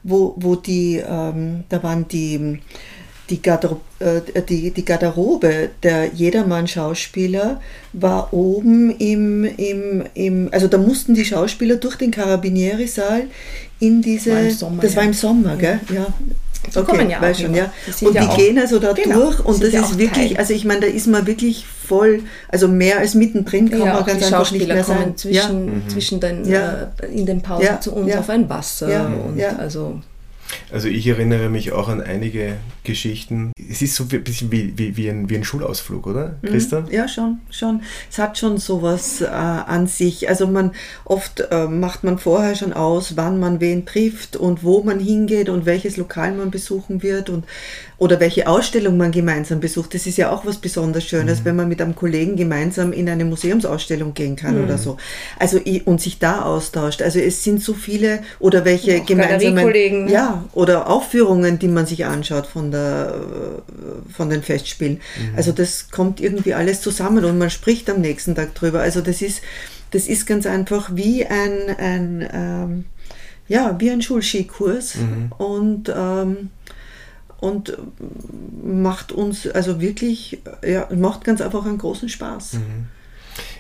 Wo, 0.03 0.35
wo 0.37 0.55
die, 0.55 1.03
ähm, 1.07 1.65
da 1.69 1.83
waren 1.83 2.07
die, 2.07 2.61
die, 3.29 3.43
Garderobe, 3.43 3.81
äh, 3.99 4.43
die, 4.43 4.71
die 4.71 4.85
Garderobe 4.85 5.71
der 5.83 6.07
Jedermann-Schauspieler 6.15 7.61
war 7.93 8.33
oben 8.33 8.97
im, 8.97 9.45
im, 9.45 10.05
im, 10.15 10.49
also 10.53 10.69
da 10.69 10.79
mussten 10.79 11.15
die 11.15 11.25
Schauspieler 11.25 11.77
durch 11.77 11.97
den 11.97 12.13
Carabinieri-Saal 12.13 13.25
in 13.81 14.03
diese, 14.03 14.33
war 14.33 14.51
Sommer, 14.51 14.83
das 14.83 14.93
ja. 14.93 14.99
war 14.99 15.05
im 15.05 15.13
Sommer, 15.13 15.57
gell? 15.57 15.81
Ja, 15.93 16.07
so 16.71 16.81
okay, 16.81 16.91
kommen 16.91 17.11
ja 17.11 17.21
auch 17.21 17.35
schon, 17.35 17.55
ja. 17.55 17.73
Und 18.01 18.15
ja 18.15 18.27
die 18.27 18.37
gehen 18.37 18.59
also 18.59 18.79
da 18.79 18.93
genau, 18.93 19.21
durch 19.21 19.41
und 19.41 19.63
das 19.63 19.73
ist 19.73 19.99
wirklich, 19.99 20.31
Teil. 20.31 20.39
also 20.39 20.53
ich 20.53 20.65
meine, 20.65 20.81
da 20.81 20.87
ist 20.87 21.07
man 21.07 21.27
wirklich 21.27 21.67
voll, 21.67 22.23
also 22.49 22.69
mehr 22.69 22.99
als 22.99 23.15
mittendrin 23.15 23.71
kann 23.71 23.81
ja, 23.81 23.95
man 23.95 24.05
ganz 24.05 24.25
einfach 24.25 24.51
nicht 24.51 24.69
mehr 24.69 24.85
sein. 24.85 25.17
Zwischen, 25.17 25.35
ja. 25.35 25.73
Mhm. 25.75 25.89
zwischen 25.89 26.21
den, 26.21 26.45
ja. 26.49 26.91
äh, 27.03 27.07
in 27.07 27.27
den 27.27 27.43
Pausen 27.43 27.81
zu 27.81 27.95
uns 27.95 28.15
auf 28.15 28.29
ein 28.29 28.49
Wasser 28.49 29.11
und 29.27 29.43
also 29.59 30.01
also 30.73 30.89
ich 30.89 31.07
erinnere 31.07 31.49
mich 31.49 31.73
auch 31.73 31.89
an 31.89 32.01
einige 32.01 32.57
Geschichten. 32.85 33.53
Es 33.71 33.83
ist 33.83 33.95
so 33.95 34.05
ein 34.11 34.25
bisschen 34.25 34.51
wie, 34.51 34.77
wie, 34.77 34.97
wie, 34.97 35.09
ein, 35.09 35.29
wie 35.29 35.37
ein 35.37 35.45
Schulausflug, 35.45 36.07
oder, 36.07 36.37
mhm. 36.43 36.49
Christa? 36.49 36.85
Ja, 36.91 37.09
schon, 37.09 37.41
schon. 37.51 37.83
Es 38.11 38.19
hat 38.19 38.39
schon 38.39 38.59
sowas 38.59 39.21
äh, 39.21 39.27
an 39.27 39.87
sich. 39.87 40.29
Also 40.29 40.47
man 40.47 40.73
oft 41.05 41.41
äh, 41.51 41.67
macht 41.67 42.05
man 42.05 42.19
vorher 42.19 42.55
schon 42.55 42.73
aus, 42.73 43.17
wann 43.17 43.39
man 43.39 43.61
wen 43.61 43.87
trifft 43.87 44.37
und 44.37 44.65
wo 44.65 44.83
man 44.83 45.01
hingeht 45.01 45.49
und 45.49 45.67
welches 45.67 45.97
Lokal 45.97 46.33
man 46.33 46.51
besuchen 46.51 47.03
wird 47.03 47.31
und 47.31 47.45
oder 47.99 48.21
welche 48.21 48.47
Ausstellung 48.47 48.97
man 48.97 49.11
gemeinsam 49.11 49.59
besucht. 49.59 49.93
Das 49.93 50.07
ist 50.07 50.17
ja 50.17 50.31
auch 50.31 50.47
was 50.47 50.59
besonders 50.59 51.05
Schönes, 51.05 51.41
mhm. 51.41 51.45
wenn 51.45 51.57
man 51.57 51.69
mit 51.69 51.83
einem 51.83 51.97
Kollegen 51.97 52.37
gemeinsam 52.37 52.93
in 52.93 53.09
eine 53.09 53.25
Museumsausstellung 53.25 54.15
gehen 54.15 54.37
kann 54.37 54.57
mhm. 54.57 54.65
oder 54.65 54.79
so. 54.79 54.97
Also 55.39 55.61
und 55.85 56.01
sich 56.01 56.21
da 56.21 56.43
austauscht. 56.43 57.03
Also 57.03 57.19
es 57.19 57.43
sind 57.43 57.63
so 57.63 57.75
viele 57.75 58.21
oder 58.39 58.65
welche 58.65 59.01
gemeinsamen 59.01 59.67
ne? 59.67 60.13
ja 60.13 60.45
oder 60.53 60.89
Aufführungen, 60.89 61.59
die 61.59 61.69
man 61.69 61.87
sich 61.87 62.07
anschaut 62.07 62.47
von 62.47 62.71
der 62.71 63.15
von 64.15 64.31
den 64.31 64.43
Festspielen. 64.43 64.95
Mhm. 64.95 65.37
Also 65.37 65.51
das 65.51 65.91
kommt 65.91 66.21
irgendwie 66.21 66.55
alles 66.55 66.81
zusammen 66.81 67.25
und 67.25 67.37
man 67.37 67.51
spricht 67.51 67.91
am 67.91 68.01
nächsten 68.01 68.37
Tag 68.37 68.55
drüber. 68.55 68.81
Also 68.81 69.01
das 69.01 69.23
ist 69.23 69.43
das 69.91 70.07
ist 70.07 70.27
ganz 70.27 70.47
einfach 70.47 70.91
wie 70.95 71.27
ein, 71.27 71.77
ein 71.79 72.29
ähm, 72.33 72.85
ja, 73.49 73.77
wie 73.79 73.91
ein 73.91 74.03
Schulskikurs 74.03 74.97
mhm. 74.97 75.33
und 75.39 75.93
ähm, 75.95 76.51
und 77.41 77.77
macht 78.65 79.13
uns 79.13 79.47
also 79.47 79.81
wirklich, 79.81 80.41
ja, 80.67 80.89
macht 80.95 81.25
ganz 81.25 81.41
einfach 81.41 81.65
einen 81.65 81.79
großen 81.79 82.09
Spaß. 82.09 82.55
Mhm. 82.55 82.89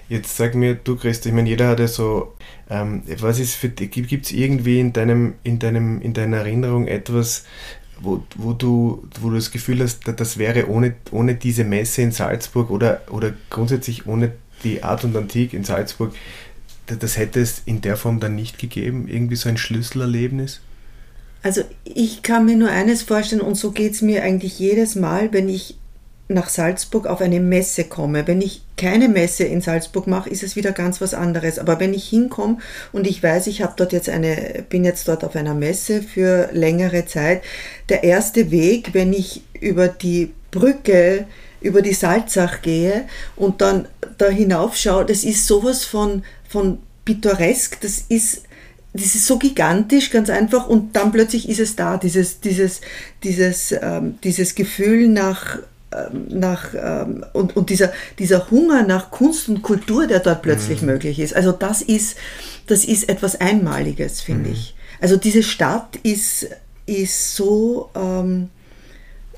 Jetzt 0.08 0.36
sag 0.36 0.54
mir, 0.54 0.74
du 0.74 0.96
Christa, 0.96 1.28
ich 1.28 1.34
meine, 1.34 1.48
jeder 1.48 1.68
hat 1.68 1.80
ja 1.80 1.86
so, 1.86 2.34
ähm, 2.70 3.02
was 3.18 3.38
ist 3.38 3.54
für 3.54 3.68
dich, 3.68 3.90
gibt 3.90 4.26
es 4.26 4.32
irgendwie 4.32 4.80
in 4.80 4.92
deinem, 4.92 5.34
in 5.42 5.58
deinem, 5.58 6.00
in 6.00 6.14
deiner 6.14 6.38
Erinnerung 6.38 6.86
etwas, 6.86 7.44
wo, 8.00 8.24
wo, 8.36 8.52
du, 8.52 9.06
wo 9.20 9.28
du 9.28 9.36
das 9.36 9.50
Gefühl 9.50 9.82
hast, 9.82 10.00
das 10.06 10.38
wäre 10.38 10.68
ohne, 10.68 10.94
ohne 11.10 11.34
diese 11.34 11.64
Messe 11.64 12.02
in 12.02 12.12
Salzburg 12.12 12.70
oder, 12.70 13.02
oder 13.10 13.32
grundsätzlich 13.50 14.06
ohne 14.06 14.32
die 14.64 14.82
Art 14.82 15.04
und 15.04 15.16
Antik 15.16 15.52
in 15.52 15.64
Salzburg, 15.64 16.14
das 16.86 17.18
hätte 17.18 17.40
es 17.40 17.62
in 17.66 17.82
der 17.82 17.96
Form 17.96 18.18
dann 18.18 18.34
nicht 18.34 18.58
gegeben? 18.58 19.08
Irgendwie 19.08 19.36
so 19.36 19.48
ein 19.48 19.58
Schlüsselerlebnis? 19.58 20.62
Also 21.42 21.62
ich 21.84 22.22
kann 22.22 22.46
mir 22.46 22.56
nur 22.56 22.70
eines 22.70 23.02
vorstellen 23.02 23.40
und 23.40 23.54
so 23.54 23.70
geht 23.70 23.92
es 23.92 24.02
mir 24.02 24.22
eigentlich 24.22 24.58
jedes 24.58 24.94
Mal, 24.94 25.32
wenn 25.32 25.48
ich 25.48 25.76
nach 26.28 26.48
Salzburg 26.50 27.06
auf 27.06 27.20
eine 27.20 27.40
Messe 27.40 27.84
komme. 27.84 28.26
Wenn 28.26 28.42
ich 28.42 28.62
keine 28.76 29.08
Messe 29.08 29.44
in 29.44 29.62
Salzburg 29.62 30.06
mache, 30.06 30.28
ist 30.28 30.42
es 30.42 30.56
wieder 30.56 30.72
ganz 30.72 31.00
was 31.00 31.14
anderes. 31.14 31.58
Aber 31.58 31.80
wenn 31.80 31.94
ich 31.94 32.06
hinkomme 32.08 32.58
und 32.92 33.06
ich 33.06 33.22
weiß, 33.22 33.46
ich 33.46 33.62
habe 33.62 33.72
dort 33.76 33.92
jetzt 33.92 34.10
eine, 34.10 34.64
bin 34.68 34.84
jetzt 34.84 35.08
dort 35.08 35.24
auf 35.24 35.36
einer 35.36 35.54
Messe 35.54 36.02
für 36.02 36.50
längere 36.52 37.06
Zeit, 37.06 37.42
der 37.88 38.04
erste 38.04 38.50
Weg, 38.50 38.92
wenn 38.92 39.12
ich 39.12 39.42
über 39.58 39.88
die 39.88 40.32
Brücke 40.50 41.26
über 41.60 41.82
die 41.82 41.94
Salzach 41.94 42.62
gehe 42.62 43.06
und 43.36 43.60
dann 43.60 43.88
da 44.16 44.28
hinaufschaue, 44.28 45.04
das 45.04 45.24
ist 45.24 45.46
sowas 45.46 45.84
von, 45.84 46.22
von 46.48 46.78
pittoresk, 47.04 47.80
das 47.80 48.04
ist 48.08 48.42
das 48.98 49.14
ist 49.14 49.26
so 49.26 49.38
gigantisch, 49.38 50.10
ganz 50.10 50.30
einfach, 50.30 50.68
und 50.68 50.94
dann 50.96 51.12
plötzlich 51.12 51.48
ist 51.48 51.60
es 51.60 51.76
da, 51.76 51.96
dieses, 51.96 52.40
dieses, 52.40 52.80
dieses, 53.22 53.72
ähm, 53.72 54.18
dieses 54.22 54.54
Gefühl 54.54 55.08
nach, 55.08 55.58
ähm, 55.92 56.26
nach 56.28 56.74
ähm, 56.74 57.24
und, 57.32 57.56
und 57.56 57.70
dieser, 57.70 57.92
dieser 58.18 58.50
Hunger 58.50 58.82
nach 58.82 59.10
Kunst 59.10 59.48
und 59.48 59.62
Kultur, 59.62 60.06
der 60.06 60.20
dort 60.20 60.42
plötzlich 60.42 60.82
mhm. 60.82 60.88
möglich 60.88 61.18
ist. 61.18 61.34
Also 61.34 61.52
das 61.52 61.82
ist, 61.82 62.16
das 62.66 62.84
ist 62.84 63.08
etwas 63.08 63.40
Einmaliges, 63.40 64.20
finde 64.20 64.48
mhm. 64.48 64.54
ich. 64.54 64.74
Also 65.00 65.16
diese 65.16 65.42
Stadt 65.42 65.96
ist, 66.02 66.48
ist 66.86 67.36
so, 67.36 67.90
ähm, 67.94 68.50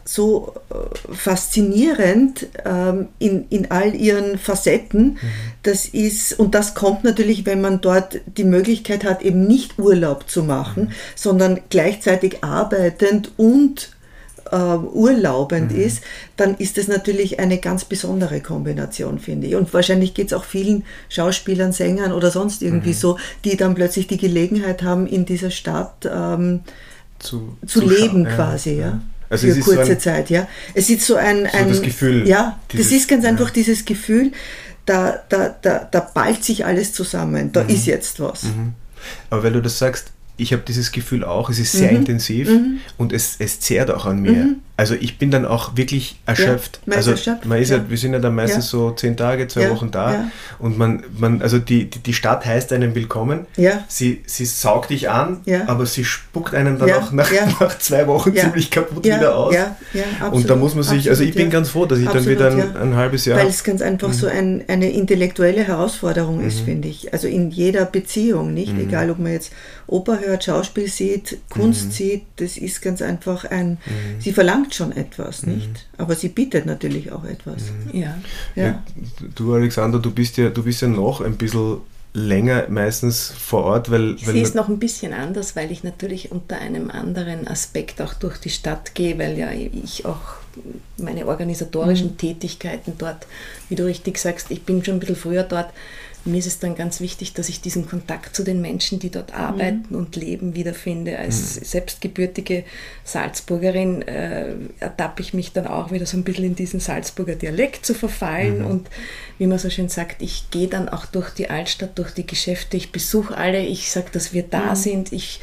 so 0.05 0.55
äh, 0.71 1.15
faszinierend 1.15 2.47
ähm, 2.65 3.09
in, 3.19 3.47
in 3.49 3.71
all 3.71 3.95
ihren 3.95 4.39
Facetten. 4.39 5.03
Mhm. 5.05 5.19
Das 5.63 5.87
ist, 5.87 6.39
und 6.39 6.55
das 6.55 6.75
kommt 6.75 7.05
natürlich, 7.05 7.47
wenn 7.47 7.61
man 7.61 7.81
dort 7.81 8.21
die 8.37 8.45
Möglichkeit 8.45 9.05
hat, 9.05 9.23
eben 9.23 9.47
nicht 9.47 9.79
Urlaub 9.79 10.29
zu 10.29 10.43
machen, 10.43 10.85
mhm. 10.85 10.93
sondern 11.15 11.61
gleichzeitig 11.69 12.43
arbeitend 12.43 13.33
und 13.37 13.91
äh, 14.51 14.57
urlaubend 14.57 15.73
mhm. 15.73 15.81
ist, 15.81 16.03
dann 16.37 16.57
ist 16.57 16.79
das 16.79 16.89
natürlich 16.89 17.39
eine 17.39 17.59
ganz 17.59 17.85
besondere 17.85 18.41
Kombination, 18.41 19.19
finde 19.19 19.47
ich. 19.47 19.55
Und 19.55 19.73
wahrscheinlich 19.73 20.15
geht 20.15 20.29
es 20.29 20.33
auch 20.33 20.45
vielen 20.45 20.85
Schauspielern, 21.09 21.73
Sängern 21.73 22.13
oder 22.13 22.31
sonst 22.31 22.63
irgendwie 22.63 22.91
mhm. 22.91 22.95
so, 22.95 23.19
die 23.45 23.57
dann 23.57 23.75
plötzlich 23.75 24.07
die 24.07 24.19
Gelegenheit 24.19 24.83
haben, 24.83 25.07
in 25.07 25.25
dieser 25.25 25.51
Stadt 25.51 26.09
ähm, 26.11 26.61
zu, 27.19 27.57
zu 27.67 27.87
leben 27.87 28.25
quasi. 28.25 28.75
Ja. 28.75 28.87
ja. 28.87 29.01
Also 29.31 29.47
für 29.47 29.61
kurze 29.61 29.85
so 29.87 29.93
ein, 29.93 30.01
Zeit, 30.01 30.31
ja. 30.31 30.49
Es 30.75 30.91
ist 30.91 31.07
so 31.07 31.15
ein, 31.15 31.47
ein 31.47 31.67
so 31.67 31.71
das 31.71 31.83
Gefühl. 31.83 32.29
Ja, 32.29 32.59
dieses, 32.73 32.89
das 32.89 32.99
ist 32.99 33.09
ganz 33.09 33.25
einfach 33.25 33.47
ja. 33.47 33.53
dieses 33.55 33.85
Gefühl, 33.85 34.33
da, 34.85 35.23
da, 35.29 35.57
da, 35.63 35.89
da 35.91 36.01
ballt 36.01 36.45
sich 36.45 36.67
alles 36.67 36.93
zusammen, 36.93 37.53
da 37.53 37.63
mhm. 37.63 37.71
ist 37.71 37.87
jetzt 37.87 38.19
was. 38.19 38.43
Mhm. 38.43 38.75
Aber 39.31 39.45
weil 39.45 39.53
du 39.53 39.63
das 39.63 39.79
sagst, 39.79 40.09
ich 40.37 40.53
habe 40.53 40.63
dieses 40.67 40.91
Gefühl 40.91 41.23
auch, 41.25 41.49
es 41.49 41.59
ist 41.59 41.73
sehr 41.73 41.93
mhm. 41.93 41.99
intensiv 41.99 42.49
mhm. 42.49 42.81
und 42.99 43.13
es, 43.13 43.37
es 43.39 43.61
zehrt 43.61 43.91
auch 43.91 44.07
an 44.07 44.21
mir. 44.21 44.57
Also 44.81 44.95
ich 44.95 45.19
bin 45.19 45.31
dann 45.31 45.45
auch 45.45 45.77
wirklich 45.77 46.17
erschöpft. 46.25 46.81
Ja, 46.87 46.95
also 46.95 47.11
erschöpft. 47.11 47.45
man 47.45 47.61
ist 47.61 47.69
ja. 47.69 47.77
ja. 47.77 47.91
wir 47.91 47.99
sind 47.99 48.15
ja 48.15 48.19
dann 48.19 48.35
meistens 48.35 48.73
ja. 48.73 48.79
so 48.79 48.91
zehn 48.93 49.15
Tage, 49.15 49.47
zwei 49.47 49.69
Wochen 49.69 49.91
da 49.91 50.31
und 50.59 50.79
man, 50.79 51.05
man, 51.19 51.43
also 51.43 51.59
die, 51.59 51.91
die 51.91 52.15
Stadt 52.15 52.47
heißt 52.47 52.73
einen 52.73 52.95
willkommen. 52.95 53.47
Ja. 53.59 53.85
Sie, 53.89 54.23
sie 54.25 54.47
saugt 54.47 54.89
dich 54.89 55.11
an, 55.11 55.43
aber 55.67 55.85
sie 55.85 56.03
spuckt 56.07 56.55
einen 56.55 56.79
dann 56.79 56.91
auch 56.93 57.13
nach, 57.13 57.31
nach 57.61 57.77
zwei 57.77 58.07
Wochen 58.07 58.35
ziemlich 58.35 58.71
kaputt 58.71 59.05
wieder 59.05 59.37
aus. 59.37 59.55
Ja, 59.55 59.77
absolut, 60.15 60.35
und 60.35 60.49
da 60.49 60.57
muss 60.57 60.75
man 60.75 60.83
sich, 60.83 61.11
also 61.11 61.25
ich 61.25 61.35
bin 61.35 61.51
ganz 61.51 61.69
froh, 61.69 61.85
dass 61.85 61.99
ich 61.99 62.09
absolut, 62.09 62.41
dann 62.41 62.57
wieder 62.57 62.75
ein, 62.81 62.93
ein, 62.93 62.97
halbes 62.97 63.27
Jahr. 63.27 63.39
Weil 63.39 63.49
es 63.49 63.63
ganz 63.63 63.83
einfach 63.83 64.09
mhm. 64.09 64.15
so 64.15 64.29
ein, 64.29 64.65
eine 64.67 64.91
intellektuelle 64.91 65.63
Herausforderung 65.63 66.41
ist, 66.41 66.63
mhm. 66.63 66.65
finde 66.65 66.89
ich. 66.89 67.13
Also 67.13 67.29
in 67.29 67.51
jeder 67.51 67.85
Beziehung, 67.85 68.55
nicht? 68.55 68.73
Mhm. 68.73 68.81
Egal 68.81 69.11
ob 69.11 69.19
man 69.19 69.33
jetzt 69.33 69.53
Oper 69.87 70.21
hört, 70.21 70.45
Schauspiel 70.45 70.89
sieht, 70.89 71.39
Kunst 71.51 71.87
mhm. 71.87 71.91
sieht, 71.91 72.23
das 72.37 72.57
ist 72.57 72.81
ganz 72.81 73.03
einfach 73.03 73.45
ein, 73.45 73.73
mhm. 73.73 74.21
sie 74.21 74.33
verlangt 74.33 74.70
schon 74.75 74.93
etwas, 74.93 75.45
mhm. 75.45 75.55
nicht? 75.55 75.87
Aber 75.99 76.15
sie 76.15 76.29
bietet 76.29 76.67
natürlich 76.67 77.13
auch 77.13 77.25
etwas. 77.25 77.65
Mhm. 77.71 78.01
Ja. 78.01 78.19
ja. 78.55 78.65
ja. 78.65 78.83
Du, 79.35 79.55
Alexander, 79.55 79.99
du 79.99 80.11
bist 80.11 80.37
ja, 80.37 80.51
du 80.51 80.63
bist 80.63 80.83
ja 80.83 80.89
noch 80.89 81.21
ein 81.21 81.37
bisschen 81.37 81.79
länger 82.13 82.67
meistens 82.69 83.31
vor 83.31 83.65
Ort, 83.65 83.91
weil... 83.91 84.17
Ich 84.17 84.27
sehe 84.27 84.43
es 84.43 84.55
noch 84.55 84.69
ein 84.69 84.79
bisschen 84.79 85.13
anders, 85.13 85.55
weil 85.55 85.71
ich 85.71 85.85
natürlich 85.85 86.33
unter 86.33 86.59
einem 86.59 86.91
anderen 86.91 87.47
Aspekt 87.47 88.01
auch 88.01 88.15
durch 88.15 88.39
die 88.39 88.51
Stadt 88.51 88.95
gehe, 88.95 89.19
weil 89.19 89.39
ja 89.39 89.53
ich 89.53 90.05
auch 90.07 90.41
meine 90.99 91.27
organisatorischen 91.27 92.09
mhm. 92.09 92.19
Tätigkeiten 92.19 92.95
dort, 92.99 93.27
wie 93.69 93.77
du 93.77 93.85
richtig 93.85 94.19
sagst, 94.19 94.51
ich 94.51 94.65
bin 94.65 94.85
schon 94.85 94.95
ein 94.95 95.01
bisschen 95.01 95.17
früher 95.17 95.45
dort, 95.45 95.73
mir 96.25 96.39
ist 96.39 96.47
es 96.47 96.59
dann 96.59 96.75
ganz 96.75 97.01
wichtig, 97.01 97.33
dass 97.35 97.49
ich 97.49 97.61
diesen 97.61 97.89
Kontakt 97.89 98.37
zu 98.37 98.43
den 98.43 98.61
Menschen, 98.61 98.99
die 98.99 99.11
dort 99.11 99.35
arbeiten 99.35 99.87
mhm. 99.89 99.97
und 99.97 100.17
leben, 100.17 100.55
wiederfinde. 100.55 101.19
Als 101.19 101.57
mhm. 101.57 101.65
selbstgebürtige 101.65 102.65
Salzburgerin 103.05 104.03
äh, 104.03 104.55
ertappe 104.81 105.23
ich 105.23 105.35
mich 105.35 105.53
dann 105.53 105.67
auch 105.67 105.93
wieder 105.93 106.07
so 106.07 106.17
ein 106.17 106.25
bisschen 106.25 106.45
in 106.45 106.55
diesen 106.55 106.81
Salzburger 106.81 107.35
Dialekt 107.35 107.87
zu 107.87 107.95
verfallen. 107.95 108.61
Mhm. 108.61 108.67
Und 108.67 108.91
wie 109.39 109.47
man 109.47 109.59
so 109.59 109.71
schön 109.71 109.89
sagt, 109.89 110.23
ich 110.23 110.51
gehe 110.51 110.69
dann 110.69 110.89
auch 110.89 111.07
durch 111.07 111.31
die 111.31 111.49
Altstadt, 111.49 111.99
durch 111.99 112.13
die 112.13 112.27
Geschäfte, 112.27 112.77
ich 112.77 112.93
besuche 112.93 113.37
alle, 113.37 113.65
ich 113.65 113.91
sage, 113.91 114.09
dass 114.13 114.33
wir 114.33 114.43
da 114.43 114.71
mhm. 114.71 114.77
sind, 114.77 115.13
ich 115.13 115.41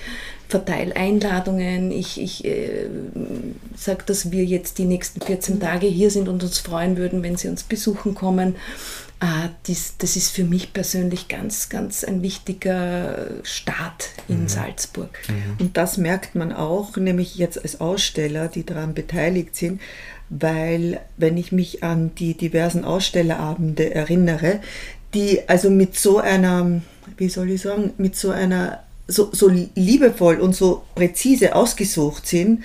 verteile 0.48 0.96
Einladungen, 0.96 1.92
ich, 1.92 2.22
ich 2.22 2.46
äh, 2.46 2.88
sage, 3.76 4.04
dass 4.06 4.32
wir 4.32 4.46
jetzt 4.46 4.78
die 4.78 4.86
nächsten 4.86 5.22
14 5.22 5.56
mhm. 5.56 5.60
Tage 5.60 5.88
hier 5.88 6.10
sind 6.10 6.30
und 6.30 6.44
uns 6.44 6.60
freuen 6.60 6.98
würden, 6.98 7.24
wenn 7.24 7.36
Sie 7.36 7.50
uns 7.50 7.64
besuchen 7.64 8.16
kommen. 8.16 8.56
Ah, 9.20 9.50
dies, 9.66 9.96
das 9.98 10.16
ist 10.16 10.30
für 10.30 10.44
mich 10.44 10.74
persönlich 10.74 11.28
ganz, 11.28 11.70
ganz 11.70 12.04
ein 12.04 12.22
wichtiger 12.22 13.28
Start 13.42 14.10
in 14.28 14.44
mhm. 14.44 14.48
Salzburg. 14.48 15.10
Mhm. 15.28 15.58
Und 15.60 15.78
das 15.78 15.98
merkt 15.98 16.36
man 16.36 16.54
auch, 16.54 16.98
nämlich 16.98 17.36
jetzt 17.36 17.60
als 17.60 17.82
Aussteller, 17.82 18.48
die 18.48 18.64
daran 18.64 18.94
beteiligt 18.94 19.56
sind, 19.56 19.82
weil 20.30 21.00
wenn 21.18 21.36
ich 21.36 21.52
mich 21.52 21.84
an 21.84 22.14
die 22.16 22.36
diversen 22.36 22.86
Ausstellerabende 22.86 23.94
erinnere, 23.94 24.60
die 25.16 25.48
also 25.48 25.72
mit 25.72 25.98
so 25.98 26.20
einer, 26.20 26.82
wie 27.18 27.30
soll 27.30 27.50
ich 27.50 27.62
sagen, 27.62 27.94
mit 27.98 28.16
so 28.16 28.30
einer, 28.30 28.84
so, 29.08 29.30
so 29.32 29.50
liebevoll 29.74 30.40
und 30.40 30.56
so 30.56 30.84
präzise 30.94 31.56
ausgesucht 31.56 32.28
sind, 32.28 32.64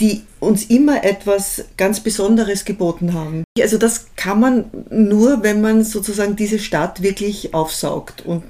die 0.00 0.22
uns 0.40 0.64
immer 0.64 1.04
etwas 1.04 1.64
ganz 1.76 2.00
Besonderes 2.00 2.64
geboten 2.64 3.12
haben. 3.12 3.44
Also 3.60 3.78
das 3.78 4.06
kann 4.16 4.40
man 4.40 4.64
nur, 4.90 5.42
wenn 5.42 5.60
man 5.60 5.84
sozusagen 5.84 6.36
diese 6.36 6.58
Stadt 6.58 7.02
wirklich 7.02 7.54
aufsaugt 7.54 8.24
und 8.24 8.42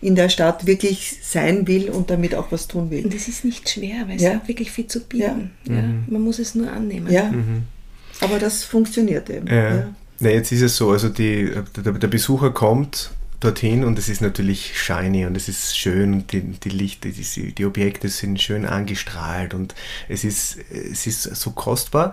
in 0.00 0.14
der 0.14 0.28
Stadt 0.28 0.66
wirklich 0.66 1.18
sein 1.22 1.66
will 1.66 1.90
und 1.90 2.10
damit 2.10 2.34
auch 2.34 2.50
was 2.50 2.66
tun 2.68 2.90
will. 2.90 3.04
Und 3.04 3.14
das 3.14 3.28
ist 3.28 3.44
nicht 3.44 3.68
schwer, 3.68 4.08
weil 4.08 4.16
es 4.16 4.22
ja. 4.22 4.34
hat 4.34 4.48
wirklich 4.48 4.70
viel 4.70 4.86
zu 4.86 5.00
bieten. 5.00 5.50
Ja. 5.64 5.74
Ja. 5.74 5.82
Mhm. 5.82 6.04
Man 6.08 6.22
muss 6.22 6.38
es 6.38 6.54
nur 6.54 6.70
annehmen. 6.72 7.10
Ja. 7.12 7.30
Mhm. 7.30 7.64
Aber 8.20 8.38
das 8.38 8.64
funktioniert 8.64 9.28
eben. 9.30 9.46
Ja. 9.46 9.94
Na, 10.20 10.30
jetzt 10.30 10.52
ist 10.52 10.62
es 10.62 10.76
so, 10.76 10.90
also 10.90 11.08
die, 11.08 11.50
der, 11.76 11.92
der 11.92 12.08
Besucher 12.08 12.50
kommt 12.50 13.10
dorthin 13.40 13.84
und 13.84 13.98
es 13.98 14.08
ist 14.08 14.20
natürlich 14.20 14.78
shiny 14.78 15.24
und 15.24 15.36
es 15.36 15.48
ist 15.48 15.76
schön 15.76 16.12
und 16.12 16.32
die, 16.32 16.42
die 16.42 16.68
Lichter, 16.68 17.08
die, 17.08 17.52
die 17.52 17.64
Objekte 17.64 18.08
sind 18.08 18.40
schön 18.40 18.66
angestrahlt 18.66 19.54
und 19.54 19.74
es 20.08 20.24
ist, 20.24 20.58
es 20.70 21.06
ist 21.06 21.22
so 21.22 21.50
kostbar. 21.50 22.12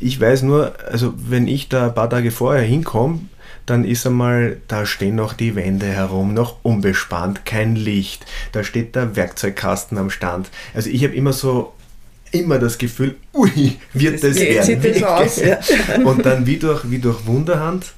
Ich 0.00 0.20
weiß 0.20 0.42
nur, 0.42 0.74
also 0.86 1.14
wenn 1.16 1.48
ich 1.48 1.70
da 1.70 1.86
ein 1.86 1.94
paar 1.94 2.10
Tage 2.10 2.30
vorher 2.30 2.62
hinkomme, 2.62 3.20
dann 3.64 3.84
ist 3.84 4.06
einmal, 4.06 4.58
da 4.68 4.86
stehen 4.86 5.16
noch 5.16 5.32
die 5.32 5.56
Wände 5.56 5.86
herum, 5.86 6.34
noch 6.34 6.58
unbespannt, 6.62 7.44
kein 7.44 7.74
Licht, 7.74 8.26
da 8.52 8.62
steht 8.62 8.94
der 8.94 9.16
Werkzeugkasten 9.16 9.98
am 9.98 10.10
Stand. 10.10 10.50
Also 10.74 10.90
ich 10.90 11.02
habe 11.02 11.14
immer 11.14 11.32
so 11.32 11.72
immer 12.32 12.58
das 12.58 12.76
Gefühl, 12.76 13.16
ui, 13.32 13.78
wird 13.92 14.22
das, 14.22 14.36
das 14.36 14.40
werden. 14.40 14.82
Sieht 14.82 14.96
das 14.96 15.02
aus, 15.02 15.36
ja. 15.36 15.58
Und 16.04 16.26
dann 16.26 16.46
wie 16.46 16.58
durch, 16.58 16.90
wie 16.90 16.98
durch 16.98 17.26
Wunderhand, 17.26 17.94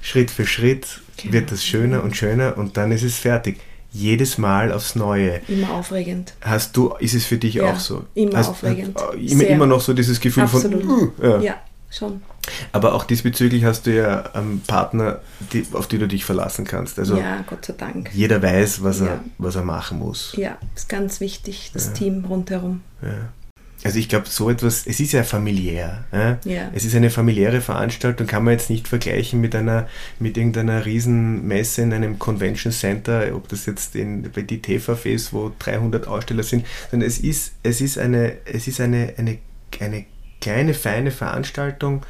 Schritt 0.00 0.30
für 0.30 0.46
Schritt, 0.46 1.00
genau. 1.16 1.32
wird 1.32 1.52
das 1.52 1.64
schöner 1.64 2.02
und 2.02 2.16
schöner 2.16 2.56
und 2.56 2.76
dann 2.76 2.92
ist 2.92 3.02
es 3.02 3.18
fertig. 3.18 3.60
Jedes 3.90 4.36
Mal 4.36 4.70
aufs 4.70 4.96
Neue. 4.96 5.40
Immer 5.48 5.72
aufregend. 5.72 6.34
Hast 6.42 6.76
du, 6.76 6.94
ist 6.98 7.14
es 7.14 7.24
für 7.24 7.38
dich 7.38 7.54
ja, 7.54 7.72
auch 7.72 7.80
so? 7.80 8.04
Immer 8.14 8.36
hast, 8.36 8.48
aufregend. 8.48 8.94
Hast, 9.00 9.14
immer, 9.14 9.46
immer 9.46 9.66
noch 9.66 9.80
so 9.80 9.94
dieses 9.94 10.20
Gefühl 10.20 10.42
Absolut. 10.42 10.82
von. 10.82 10.90
Uh, 10.90 11.12
ja. 11.22 11.40
ja, 11.40 11.54
schon. 11.90 12.20
Aber 12.72 12.94
auch 12.94 13.04
diesbezüglich 13.04 13.64
hast 13.64 13.86
du 13.86 13.96
ja 13.96 14.22
einen 14.34 14.60
Partner, 14.60 15.20
die, 15.52 15.66
auf 15.72 15.86
die 15.86 15.98
du 15.98 16.06
dich 16.06 16.24
verlassen 16.24 16.64
kannst. 16.64 16.98
Also 16.98 17.16
ja, 17.16 17.44
Gott 17.46 17.64
sei 17.64 17.74
Dank. 17.76 18.10
Jeder 18.12 18.42
weiß, 18.42 18.82
was, 18.82 19.00
ja. 19.00 19.06
er, 19.06 19.20
was 19.38 19.56
er 19.56 19.64
machen 19.64 19.98
muss. 19.98 20.34
Ja, 20.36 20.58
ist 20.74 20.88
ganz 20.88 21.20
wichtig, 21.20 21.70
das 21.72 21.86
ja. 21.86 21.92
Team 21.92 22.24
rundherum. 22.26 22.82
Ja. 23.02 23.30
Also 23.84 23.98
ich 23.98 24.08
glaube, 24.08 24.26
so 24.28 24.50
etwas, 24.50 24.86
es 24.86 24.98
ist 24.98 25.12
ja 25.12 25.22
familiär. 25.22 26.04
Ja? 26.12 26.38
ja? 26.44 26.70
Es 26.74 26.84
ist 26.84 26.96
eine 26.96 27.10
familiäre 27.10 27.60
Veranstaltung, 27.60 28.26
kann 28.26 28.44
man 28.44 28.52
jetzt 28.52 28.70
nicht 28.70 28.88
vergleichen 28.88 29.40
mit 29.40 29.54
einer, 29.54 29.88
mit 30.18 30.36
irgendeiner 30.36 30.84
Riesenmesse 30.84 31.82
in 31.82 31.92
einem 31.92 32.18
Convention 32.18 32.72
Center, 32.72 33.34
ob 33.34 33.48
das 33.48 33.66
jetzt 33.66 33.94
in, 33.94 34.30
bei 34.32 34.42
die 34.42 34.60
TVF 34.60 35.06
ist, 35.06 35.32
wo 35.32 35.52
300 35.58 36.08
Aussteller 36.08 36.42
sind, 36.42 36.66
sondern 36.90 37.08
es 37.08 37.18
ist, 37.18 37.52
es 37.62 37.80
ist 37.80 37.98
eine, 37.98 38.38
es 38.46 38.66
ist 38.66 38.80
eine, 38.80 39.14
eine, 39.16 39.38
eine 39.78 40.06
kleine, 40.40 40.74
feine 40.74 41.10
Veranstaltung, 41.10 42.04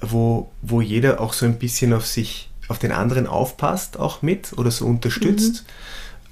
wo, 0.00 0.50
wo 0.62 0.80
jeder 0.80 1.20
auch 1.20 1.32
so 1.32 1.44
ein 1.44 1.58
bisschen 1.58 1.92
auf 1.92 2.06
sich, 2.06 2.50
auf 2.68 2.78
den 2.78 2.92
anderen 2.92 3.26
aufpasst, 3.26 3.98
auch 3.98 4.22
mit 4.22 4.56
oder 4.56 4.70
so 4.70 4.86
unterstützt. 4.86 5.64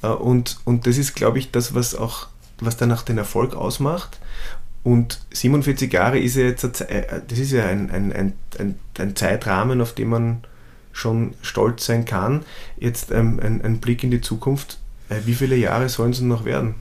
Mhm. 0.03 0.09
Äh, 0.09 0.13
und, 0.13 0.59
und 0.65 0.87
das 0.87 0.99
ist, 0.99 1.15
glaube 1.15 1.39
ich, 1.39 1.51
das, 1.51 1.75
was 1.75 1.95
auch, 1.95 2.29
was 2.61 2.77
dann 2.77 2.93
auch 2.93 3.03
den 3.03 3.19
Erfolg 3.19 3.55
ausmacht. 3.55 4.19
Und 4.83 5.21
47 5.33 5.93
Jahre 5.93 6.19
ist 6.19 6.37
ja 6.37 6.45
jetzt, 6.45 6.65
äh, 6.83 7.21
das 7.27 7.39
ist 7.39 7.53
ja 7.53 7.67
ein, 7.67 7.91
ein, 7.91 8.13
ein, 8.59 8.75
ein, 8.99 9.17
Zeitrahmen, 9.17 9.81
auf 9.81 9.93
den 9.93 10.09
man 10.09 10.45
schon 10.93 11.35
stolz 11.43 11.87
sein 11.87 12.05
kann. 12.05 12.45
Jetzt 12.79 13.11
ähm, 13.11 13.41
ein, 13.43 13.63
ein 13.63 13.79
Blick 13.79 14.03
in 14.03 14.11
die 14.11 14.21
Zukunft. 14.21 14.79
Äh, 15.09 15.17
wie 15.27 15.35
viele 15.35 15.57
Jahre 15.57 15.89
sollen 15.89 16.13
es 16.13 16.21
noch 16.21 16.45
werden? 16.45 16.75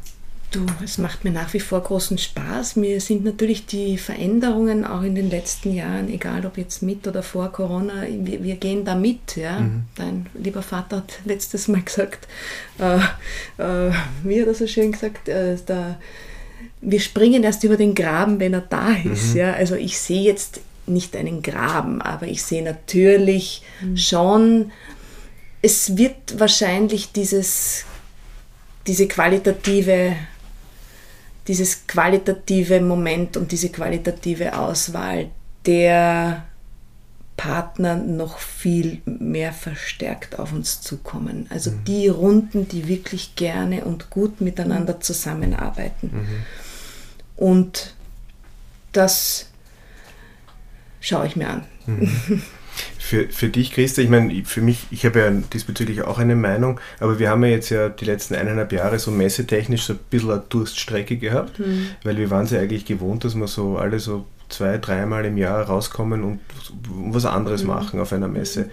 Du, 0.51 0.65
es 0.81 0.97
macht 0.97 1.25
mir 1.25 1.31
nach 1.31 1.53
wie 1.53 1.59
vor 1.59 1.81
großen 1.81 2.17
Spaß. 2.17 2.77
Mir 2.77 3.01
sind 3.01 3.25
natürlich 3.25 3.65
die 3.65 3.97
Veränderungen 3.97 4.85
auch 4.85 5.01
in 5.01 5.13
den 5.13 5.29
letzten 5.29 5.73
Jahren, 5.73 6.07
egal 6.07 6.45
ob 6.45 6.57
jetzt 6.57 6.81
mit 6.81 7.05
oder 7.05 7.21
vor 7.21 7.51
Corona, 7.51 8.03
wir, 8.09 8.41
wir 8.41 8.55
gehen 8.55 8.85
da 8.85 8.95
mit. 8.95 9.35
Ja? 9.35 9.59
Mhm. 9.59 9.83
Dein 9.95 10.25
lieber 10.33 10.61
Vater 10.61 10.97
hat 10.97 11.19
letztes 11.25 11.67
Mal 11.67 11.81
gesagt, 11.81 12.29
äh, 12.79 12.97
äh, 13.61 13.91
wie 14.23 14.39
hat 14.39 14.47
er 14.47 14.53
so 14.53 14.67
schön 14.67 14.93
gesagt, 14.93 15.27
äh, 15.27 15.57
da 15.65 15.97
wir 16.81 16.99
springen 16.99 17.43
erst 17.43 17.63
über 17.63 17.77
den 17.77 17.95
Graben, 17.95 18.39
wenn 18.39 18.53
er 18.53 18.61
da 18.61 18.91
ist. 18.91 19.33
Mhm. 19.33 19.37
Ja? 19.37 19.53
Also 19.53 19.75
ich 19.75 19.97
sehe 19.99 20.21
jetzt 20.21 20.61
nicht 20.85 21.15
einen 21.15 21.41
Graben, 21.41 22.01
aber 22.01 22.27
ich 22.27 22.43
sehe 22.43 22.63
natürlich 22.63 23.63
mhm. 23.81 23.97
schon, 23.97 24.71
es 25.61 25.97
wird 25.97 26.39
wahrscheinlich 26.39 27.11
dieses, 27.11 27.85
diese 28.85 29.07
qualitative, 29.07 30.15
dieses 31.47 31.87
qualitative 31.87 32.79
Moment 32.81 33.37
und 33.37 33.51
diese 33.51 33.69
qualitative 33.69 34.57
Auswahl 34.57 35.29
der 35.65 36.45
Partner 37.35 37.95
noch 37.95 38.39
viel 38.39 39.01
mehr 39.05 39.53
verstärkt 39.53 40.39
auf 40.39 40.53
uns 40.53 40.81
zukommen. 40.81 41.45
Also 41.49 41.71
mhm. 41.71 41.83
die 41.85 42.07
Runden, 42.07 42.67
die 42.67 42.87
wirklich 42.87 43.35
gerne 43.35 43.85
und 43.85 44.09
gut 44.09 44.41
miteinander 44.41 44.95
mhm. 44.95 45.01
zusammenarbeiten. 45.01 46.09
Mhm. 46.13 46.45
Und 47.37 47.95
das 48.91 49.49
schaue 50.99 51.27
ich 51.27 51.35
mir 51.35 51.49
an. 51.49 51.63
Mhm. 51.85 52.41
Für, 52.99 53.29
für 53.29 53.47
dich, 53.47 53.71
Christa, 53.71 54.01
ich 54.01 54.09
meine, 54.09 54.43
für 54.43 54.61
mich, 54.61 54.85
ich 54.91 55.05
habe 55.05 55.19
ja 55.19 55.31
diesbezüglich 55.31 56.01
auch 56.01 56.19
eine 56.19 56.35
Meinung, 56.35 56.79
aber 56.99 57.17
wir 57.17 57.29
haben 57.29 57.43
ja 57.43 57.49
jetzt 57.49 57.69
ja 57.69 57.89
die 57.89 58.05
letzten 58.05 58.35
eineinhalb 58.35 58.71
Jahre 58.71 58.99
so 58.99 59.09
messetechnisch 59.11 59.83
so 59.83 59.93
ein 59.93 59.99
bisschen 60.09 60.31
eine 60.31 60.43
Durststrecke 60.47 61.17
gehabt, 61.17 61.57
mhm. 61.57 61.87
weil 62.03 62.17
wir 62.17 62.29
waren 62.29 62.45
es 62.45 62.51
ja 62.51 62.59
eigentlich 62.59 62.85
gewohnt, 62.85 63.23
dass 63.23 63.33
wir 63.33 63.47
so 63.47 63.77
alle 63.77 63.99
so 63.99 64.27
zwei, 64.49 64.77
dreimal 64.77 65.25
im 65.25 65.37
Jahr 65.37 65.63
rauskommen 65.63 66.23
und 66.23 66.39
was 66.89 67.25
anderes 67.25 67.61
mhm. 67.61 67.69
machen 67.69 67.99
auf 67.99 68.11
einer 68.11 68.27
Messe. 68.27 68.69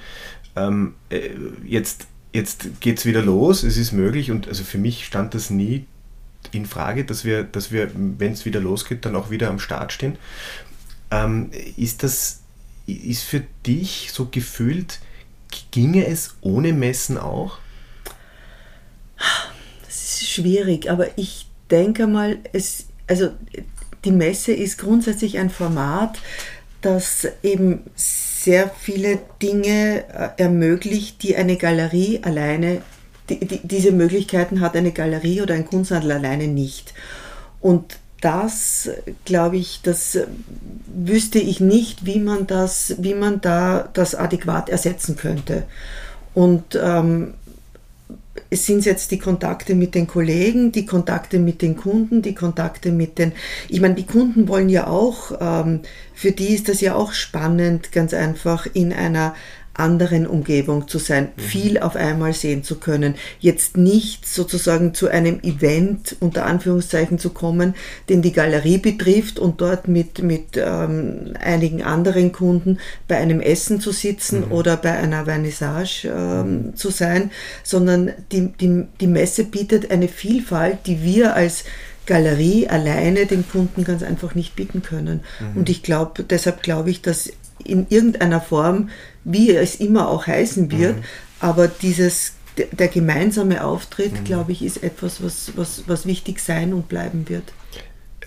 Ähm, 0.57 0.95
äh, 1.11 1.31
jetzt 1.65 2.09
jetzt 2.35 2.81
geht 2.81 2.99
es 2.99 3.07
wieder 3.07 3.23
los, 3.23 3.63
es 3.63 3.77
ist 3.77 3.93
möglich 3.93 4.31
und 4.31 4.49
also 4.49 4.65
für 4.65 4.79
mich 4.79 5.07
stand 5.07 5.35
das 5.35 5.49
nie 5.51 5.87
in 6.53 6.67
Frage, 6.67 7.05
dass 7.05 7.25
wir, 7.25 7.45
dass 7.45 7.71
wir, 7.73 7.91
wenn 7.95 8.33
es 8.33 8.45
wieder 8.45 8.61
losgeht, 8.61 9.05
dann 9.05 9.17
auch 9.17 9.31
wieder 9.31 9.49
am 9.49 9.59
Start 9.59 9.93
stehen. 9.93 10.17
Ähm, 11.11 11.51
ist 11.77 12.03
das, 12.03 12.41
ist 12.87 13.23
für 13.23 13.43
dich 13.67 14.11
so 14.13 14.27
gefühlt, 14.31 15.01
ginge 15.71 16.07
es 16.07 16.37
ohne 16.41 16.73
Messen 16.73 17.19
auch? 17.19 17.59
Das 19.85 20.03
ist 20.03 20.29
schwierig, 20.29 20.91
aber 20.91 21.19
ich 21.19 21.47
denke 21.71 22.07
mal, 22.07 22.39
es, 22.53 22.87
also 23.07 23.31
die 24.05 24.13
Messe 24.13 24.53
ist 24.53 24.79
grundsätzlich 24.79 25.39
ein 25.39 25.51
Format, 25.51 26.21
das 26.81 27.27
eben 27.43 27.81
sehr 27.97 28.69
viele 28.69 29.19
Dinge 29.41 30.05
äh, 30.09 30.43
ermöglicht, 30.43 31.23
die 31.23 31.37
eine 31.37 31.57
Galerie 31.57 32.21
alleine, 32.23 32.83
die, 33.29 33.41
die, 33.41 33.61
diese 33.63 33.93
Möglichkeiten 33.93 34.61
hat 34.61 34.77
eine 34.77 34.93
Galerie 34.93 35.43
oder 35.43 35.55
ein 35.55 35.67
Kunsthandel 35.67 36.13
alleine 36.13 36.49
nicht. 36.49 36.95
Und 37.61 37.97
das, 38.21 38.89
glaube 39.25 39.59
ich, 39.59 39.81
das 39.83 40.19
wüsste 40.87 41.39
ich 41.39 41.61
nicht, 41.61 42.07
wie 42.07 42.21
man 42.21 42.47
das, 42.47 42.95
wie 42.99 43.15
man 43.15 43.41
da 43.41 43.89
das 43.93 44.15
adäquat 44.15 44.69
ersetzen 44.71 45.17
könnte. 45.17 45.65
Und 46.33 46.79
ähm, 46.83 47.35
es 48.51 48.67
sind 48.67 48.85
jetzt 48.85 49.11
die 49.11 49.19
Kontakte 49.19 49.75
mit 49.75 49.95
den 49.95 50.07
Kollegen, 50.07 50.73
die 50.73 50.87
Kontakte 50.87 51.39
mit 51.39 51.63
den 51.63 51.77
Kunden, 51.77 52.23
die 52.23 52.35
Kontakte 52.35 52.93
mit 52.93 53.19
den, 53.19 53.33
ich 53.69 53.81
meine, 53.81 53.95
die 53.95 54.07
Kunden 54.07 54.49
wollen 54.49 54.69
ja 54.69 54.87
auch, 54.87 55.33
ähm, 55.41 55.81
für 56.15 56.33
die 56.33 56.55
ist 56.55 56.69
das 56.69 56.81
ja 56.81 56.95
auch 56.95 57.13
spannend, 57.13 57.93
ganz 57.93 58.15
einfach 58.15 58.67
in 58.73 58.93
einer 58.93 59.35
anderen 59.75 60.27
Umgebung 60.27 60.89
zu 60.89 60.99
sein, 60.99 61.29
mhm. 61.37 61.41
viel 61.41 61.79
auf 61.79 61.97
einmal 61.97 62.33
sehen 62.33 62.63
zu 62.63 62.77
können, 62.77 63.15
jetzt 63.41 63.77
nicht 63.77 64.27
sozusagen 64.27 64.95
zu 64.95 65.09
einem 65.09 65.41
Event 65.43 66.17
unter 66.21 66.47
Anführungszeichen 66.47 67.19
zu 67.19 67.31
kommen, 67.31 67.75
den 68.09 68.23
die 68.23 68.33
Galerie 68.33 68.79
betrifft 68.79 69.39
und 69.39 69.61
dort 69.61 69.89
mit, 69.89 70.23
mit 70.23 70.57
ähm, 70.57 71.35
einigen 71.41 71.83
anderen 71.83 72.33
Kunden 72.33 72.79
bei 73.09 73.17
einem 73.17 73.41
Essen 73.41 73.81
zu 73.81 73.93
sitzen 73.93 74.47
mhm. 74.47 74.53
oder 74.53 74.77
bei 74.77 74.93
einer 74.93 75.25
Vernissage 75.25 76.09
ähm, 76.09 76.67
mhm. 76.67 76.77
zu 76.77 76.91
sein, 76.91 77.31
sondern 77.63 78.13
die, 78.33 78.53
die, 78.53 78.85
die 79.01 79.07
Messe 79.07 79.45
bietet 79.45 79.91
eine 79.91 80.09
Vielfalt, 80.09 80.87
die 80.87 81.03
wir 81.03 81.35
als 81.35 81.65
Galerie 82.07 82.69
alleine 82.69 83.27
den 83.27 83.49
Kunden 83.49 83.85
ganz 83.85 84.03
einfach 84.03 84.35
nicht 84.35 84.57
bieten 84.57 84.83
können. 84.83 85.21
Mhm. 85.41 85.61
Und 85.61 85.69
ich 85.69 85.83
glaube, 85.83 86.23
deshalb 86.23 86.63
glaube 86.63 86.91
ich, 86.91 87.03
dass 87.03 87.31
in 87.63 87.87
irgendeiner 87.89 88.41
Form, 88.41 88.91
wie 89.25 89.51
es 89.51 89.77
immer 89.77 90.09
auch 90.09 90.27
heißen 90.27 90.71
wird, 90.71 90.97
mhm. 90.97 91.03
aber 91.41 91.69
dieses 91.69 92.35
der 92.79 92.87
gemeinsame 92.87 93.65
Auftritt, 93.65 94.13
mhm. 94.13 94.25
glaube 94.25 94.53
ich, 94.53 94.63
ist 94.63 94.83
etwas, 94.85 95.23
was, 95.23 95.53
was, 95.57 95.85
was 95.89 96.07
wichtig 96.07 96.39
sein 96.39 96.73
und 96.73 96.89
bleiben 96.89 97.29
wird. 97.29 97.53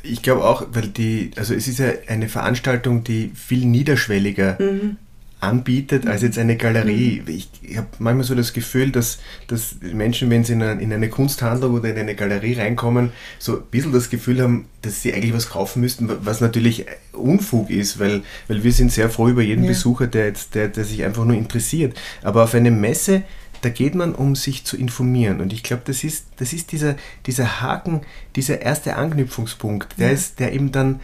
Ich 0.03 0.21
glaube 0.21 0.43
auch, 0.45 0.67
weil 0.71 0.89
die, 0.89 1.31
also 1.38 1.53
es 1.53 1.67
ist 1.67 1.79
ja 1.79 1.91
eine 2.07 2.27
Veranstaltung, 2.27 3.05
die 3.05 3.31
viel 3.33 3.65
niederschwelliger 3.65 4.57
mhm 4.60 4.97
anbietet 5.39 6.08
als 6.08 6.23
jetzt 6.23 6.39
eine 6.39 6.58
Galerie. 6.58 7.21
Mhm. 7.21 7.34
Ich, 7.34 7.50
ich 7.62 7.78
habe 7.78 7.88
manchmal 8.00 8.26
so 8.26 8.34
das 8.34 8.54
Gefühl, 8.54 8.91
dass, 8.91 9.19
dass 9.47 9.76
Menschen, 9.82 10.30
wenn 10.30 10.43
sie 10.43 10.54
in 10.54 10.63
eine, 10.63 10.82
in 10.82 10.91
eine, 10.91 11.10
Kunsthandlung 11.10 11.76
oder 11.76 11.89
in 11.89 11.97
eine 11.97 12.15
Galerie 12.15 12.56
reinkommen, 12.56 13.12
so 13.38 13.58
ein 13.58 13.63
bisschen 13.69 13.91
das 13.91 14.10
Gefühl 14.10 14.41
haben, 14.41 14.65
dass 14.82 15.04
sie 15.04 15.13
eigentlich 15.13 15.34
was 15.34 15.50
kaufen 15.50 15.82
müssten, 15.82 16.10
was 16.26 16.41
natürlich 16.41 16.86
Unfug 17.12 17.69
ist, 17.69 18.00
weil, 18.00 18.23
weil 18.47 18.63
wir 18.63 18.71
sind 18.71 18.91
sehr 18.91 19.10
froh 19.10 19.28
über 19.28 19.43
jeden 19.43 19.63
ja. 19.63 19.69
Besucher, 19.69 20.08
der, 20.08 20.26
jetzt, 20.26 20.56
der, 20.56 20.69
der 20.69 20.86
sich 20.86 21.04
einfach 21.04 21.26
nur 21.26 21.38
interessiert. 21.38 21.95
Aber 22.23 22.43
auf 22.43 22.56
eine 22.56 22.71
Messe, 22.71 23.23
da 23.62 23.69
geht 23.69 23.93
man, 23.93 24.15
um 24.15 24.36
sich 24.36 24.65
zu 24.65 24.76
informieren. 24.76 25.39
Und 25.39 25.54
ich 25.54 25.62
glaube, 25.62 25.84
das 25.86 26.04
ist, 26.04 26.26
das 26.38 26.52
ist 26.54 26.71
dieser, 26.71 26.95
dieser 27.28 27.62
Haken, 27.62 28.02
dieser 28.36 28.62
erste 28.62 28.95
Anknüpfungspunkt, 28.95 30.00
der, 30.00 30.08
ja. 30.08 30.13
ist, 30.13 30.39
der 30.39 30.54
eben 30.54 30.71
dann, 30.71 31.00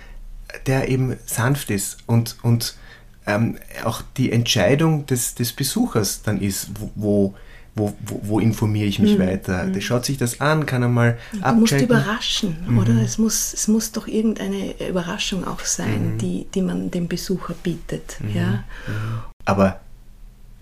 der 0.65 0.89
eben 0.89 1.17
sanft 1.25 1.69
ist 1.69 1.97
und, 2.07 2.37
und 2.41 2.77
ähm, 3.25 3.57
auch 3.83 4.01
die 4.17 4.31
Entscheidung 4.31 5.05
des, 5.05 5.35
des 5.35 5.53
Besuchers 5.53 6.21
dann 6.23 6.41
ist, 6.41 6.69
wo, 6.95 7.33
wo, 7.75 7.93
wo, 8.05 8.21
wo 8.23 8.39
informiere 8.39 8.85
ich 8.85 8.99
mich 8.99 9.17
mhm. 9.17 9.23
weiter. 9.23 9.65
Der 9.65 9.81
schaut 9.81 10.05
sich 10.05 10.17
das 10.17 10.41
an, 10.41 10.65
kann 10.65 10.83
einmal 10.83 11.17
abchecken. 11.41 11.53
Du 11.53 11.59
musst 11.61 11.81
überraschen, 11.81 12.57
mhm. 12.67 12.77
oder? 12.77 13.01
Es 13.01 13.17
muss, 13.17 13.53
es 13.53 13.67
muss 13.67 13.91
doch 13.91 14.07
irgendeine 14.07 14.75
Überraschung 14.87 15.45
auch 15.45 15.61
sein, 15.61 16.13
mhm. 16.13 16.17
die, 16.19 16.47
die 16.53 16.61
man 16.61 16.91
dem 16.91 17.07
Besucher 17.07 17.55
bietet. 17.63 18.17
Mhm. 18.19 18.35
Ja? 18.35 18.51
Mhm. 18.87 19.19
Aber 19.45 19.79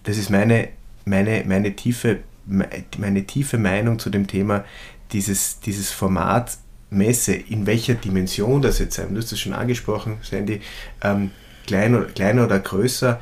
das 0.04 0.18
ist 0.18 0.30
meine, 0.30 0.70
meine, 1.06 1.44
meine, 1.46 1.76
tiefe, 1.76 2.20
meine 2.46 3.26
tiefe 3.26 3.58
Meinung 3.58 4.00
zu 4.00 4.10
dem 4.10 4.28
Thema, 4.28 4.64
dieses, 5.12 5.60
dieses 5.60 5.92
Format 5.92 6.58
Messe, 6.90 7.34
in 7.34 7.66
welcher 7.66 7.96
Dimension 7.96 8.62
das 8.62 8.80
jetzt 8.80 8.96
sein, 8.96 9.14
du 9.14 9.22
hast 9.22 9.32
es 9.32 9.40
schon 9.40 9.54
angesprochen, 9.54 10.18
Sandy, 10.22 10.62
ähm, 11.02 11.32
klein 11.66 11.96
oder, 11.96 12.06
kleiner 12.06 12.46
oder 12.46 12.60
größer, 12.60 13.20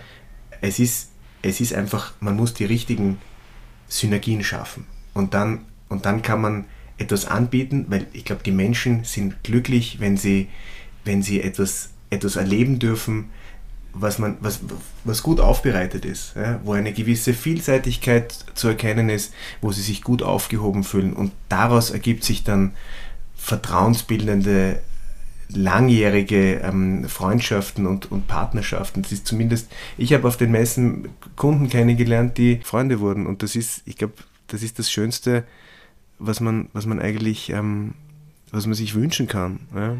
es 0.61 0.79
ist, 0.79 1.09
es 1.41 1.61
ist 1.61 1.73
einfach, 1.73 2.13
man 2.19 2.35
muss 2.35 2.53
die 2.53 2.65
richtigen 2.65 3.19
Synergien 3.87 4.43
schaffen. 4.43 4.85
Und 5.13 5.33
dann, 5.33 5.65
und 5.87 6.05
dann 6.05 6.21
kann 6.21 6.41
man 6.41 6.65
etwas 6.97 7.25
anbieten, 7.25 7.85
weil 7.89 8.07
ich 8.13 8.25
glaube, 8.25 8.43
die 8.43 8.51
Menschen 8.51 9.03
sind 9.03 9.43
glücklich, 9.43 9.99
wenn 9.99 10.17
sie, 10.17 10.49
wenn 11.05 11.23
sie 11.23 11.41
etwas, 11.41 11.91
etwas 12.09 12.35
erleben 12.35 12.79
dürfen, 12.79 13.29
was, 13.93 14.19
man, 14.19 14.37
was, 14.41 14.59
was 15.03 15.23
gut 15.23 15.39
aufbereitet 15.39 16.05
ist, 16.05 16.35
ja, 16.35 16.59
wo 16.63 16.73
eine 16.73 16.93
gewisse 16.93 17.33
Vielseitigkeit 17.33 18.31
zu 18.53 18.67
erkennen 18.67 19.09
ist, 19.09 19.33
wo 19.61 19.71
sie 19.71 19.81
sich 19.81 20.03
gut 20.03 20.21
aufgehoben 20.21 20.83
fühlen. 20.83 21.13
Und 21.13 21.31
daraus 21.47 21.89
ergibt 21.89 22.23
sich 22.23 22.43
dann 22.43 22.73
vertrauensbildende 23.35 24.81
langjährige 25.51 26.55
ähm, 26.55 27.05
Freundschaften 27.09 27.87
und, 27.87 28.11
und 28.11 28.27
Partnerschaften. 28.27 29.01
Das 29.01 29.11
ist 29.11 29.25
zumindest, 29.25 29.71
ich 29.97 30.13
habe 30.13 30.27
auf 30.27 30.37
den 30.37 30.51
Messen 30.51 31.09
Kunden 31.35 31.69
kennengelernt, 31.69 32.37
die 32.37 32.59
Freunde 32.63 32.99
wurden. 32.99 33.25
Und 33.25 33.43
das 33.43 33.55
ist, 33.55 33.81
ich 33.85 33.97
glaube, 33.97 34.13
das 34.47 34.63
ist 34.63 34.79
das 34.79 34.91
Schönste, 34.91 35.43
was 36.19 36.39
man, 36.39 36.69
was 36.73 36.85
man 36.85 36.99
eigentlich, 36.99 37.49
ähm, 37.49 37.93
was 38.51 38.65
man 38.65 38.75
sich 38.75 38.93
wünschen 38.93 39.27
kann. 39.27 39.61
Ja? 39.75 39.97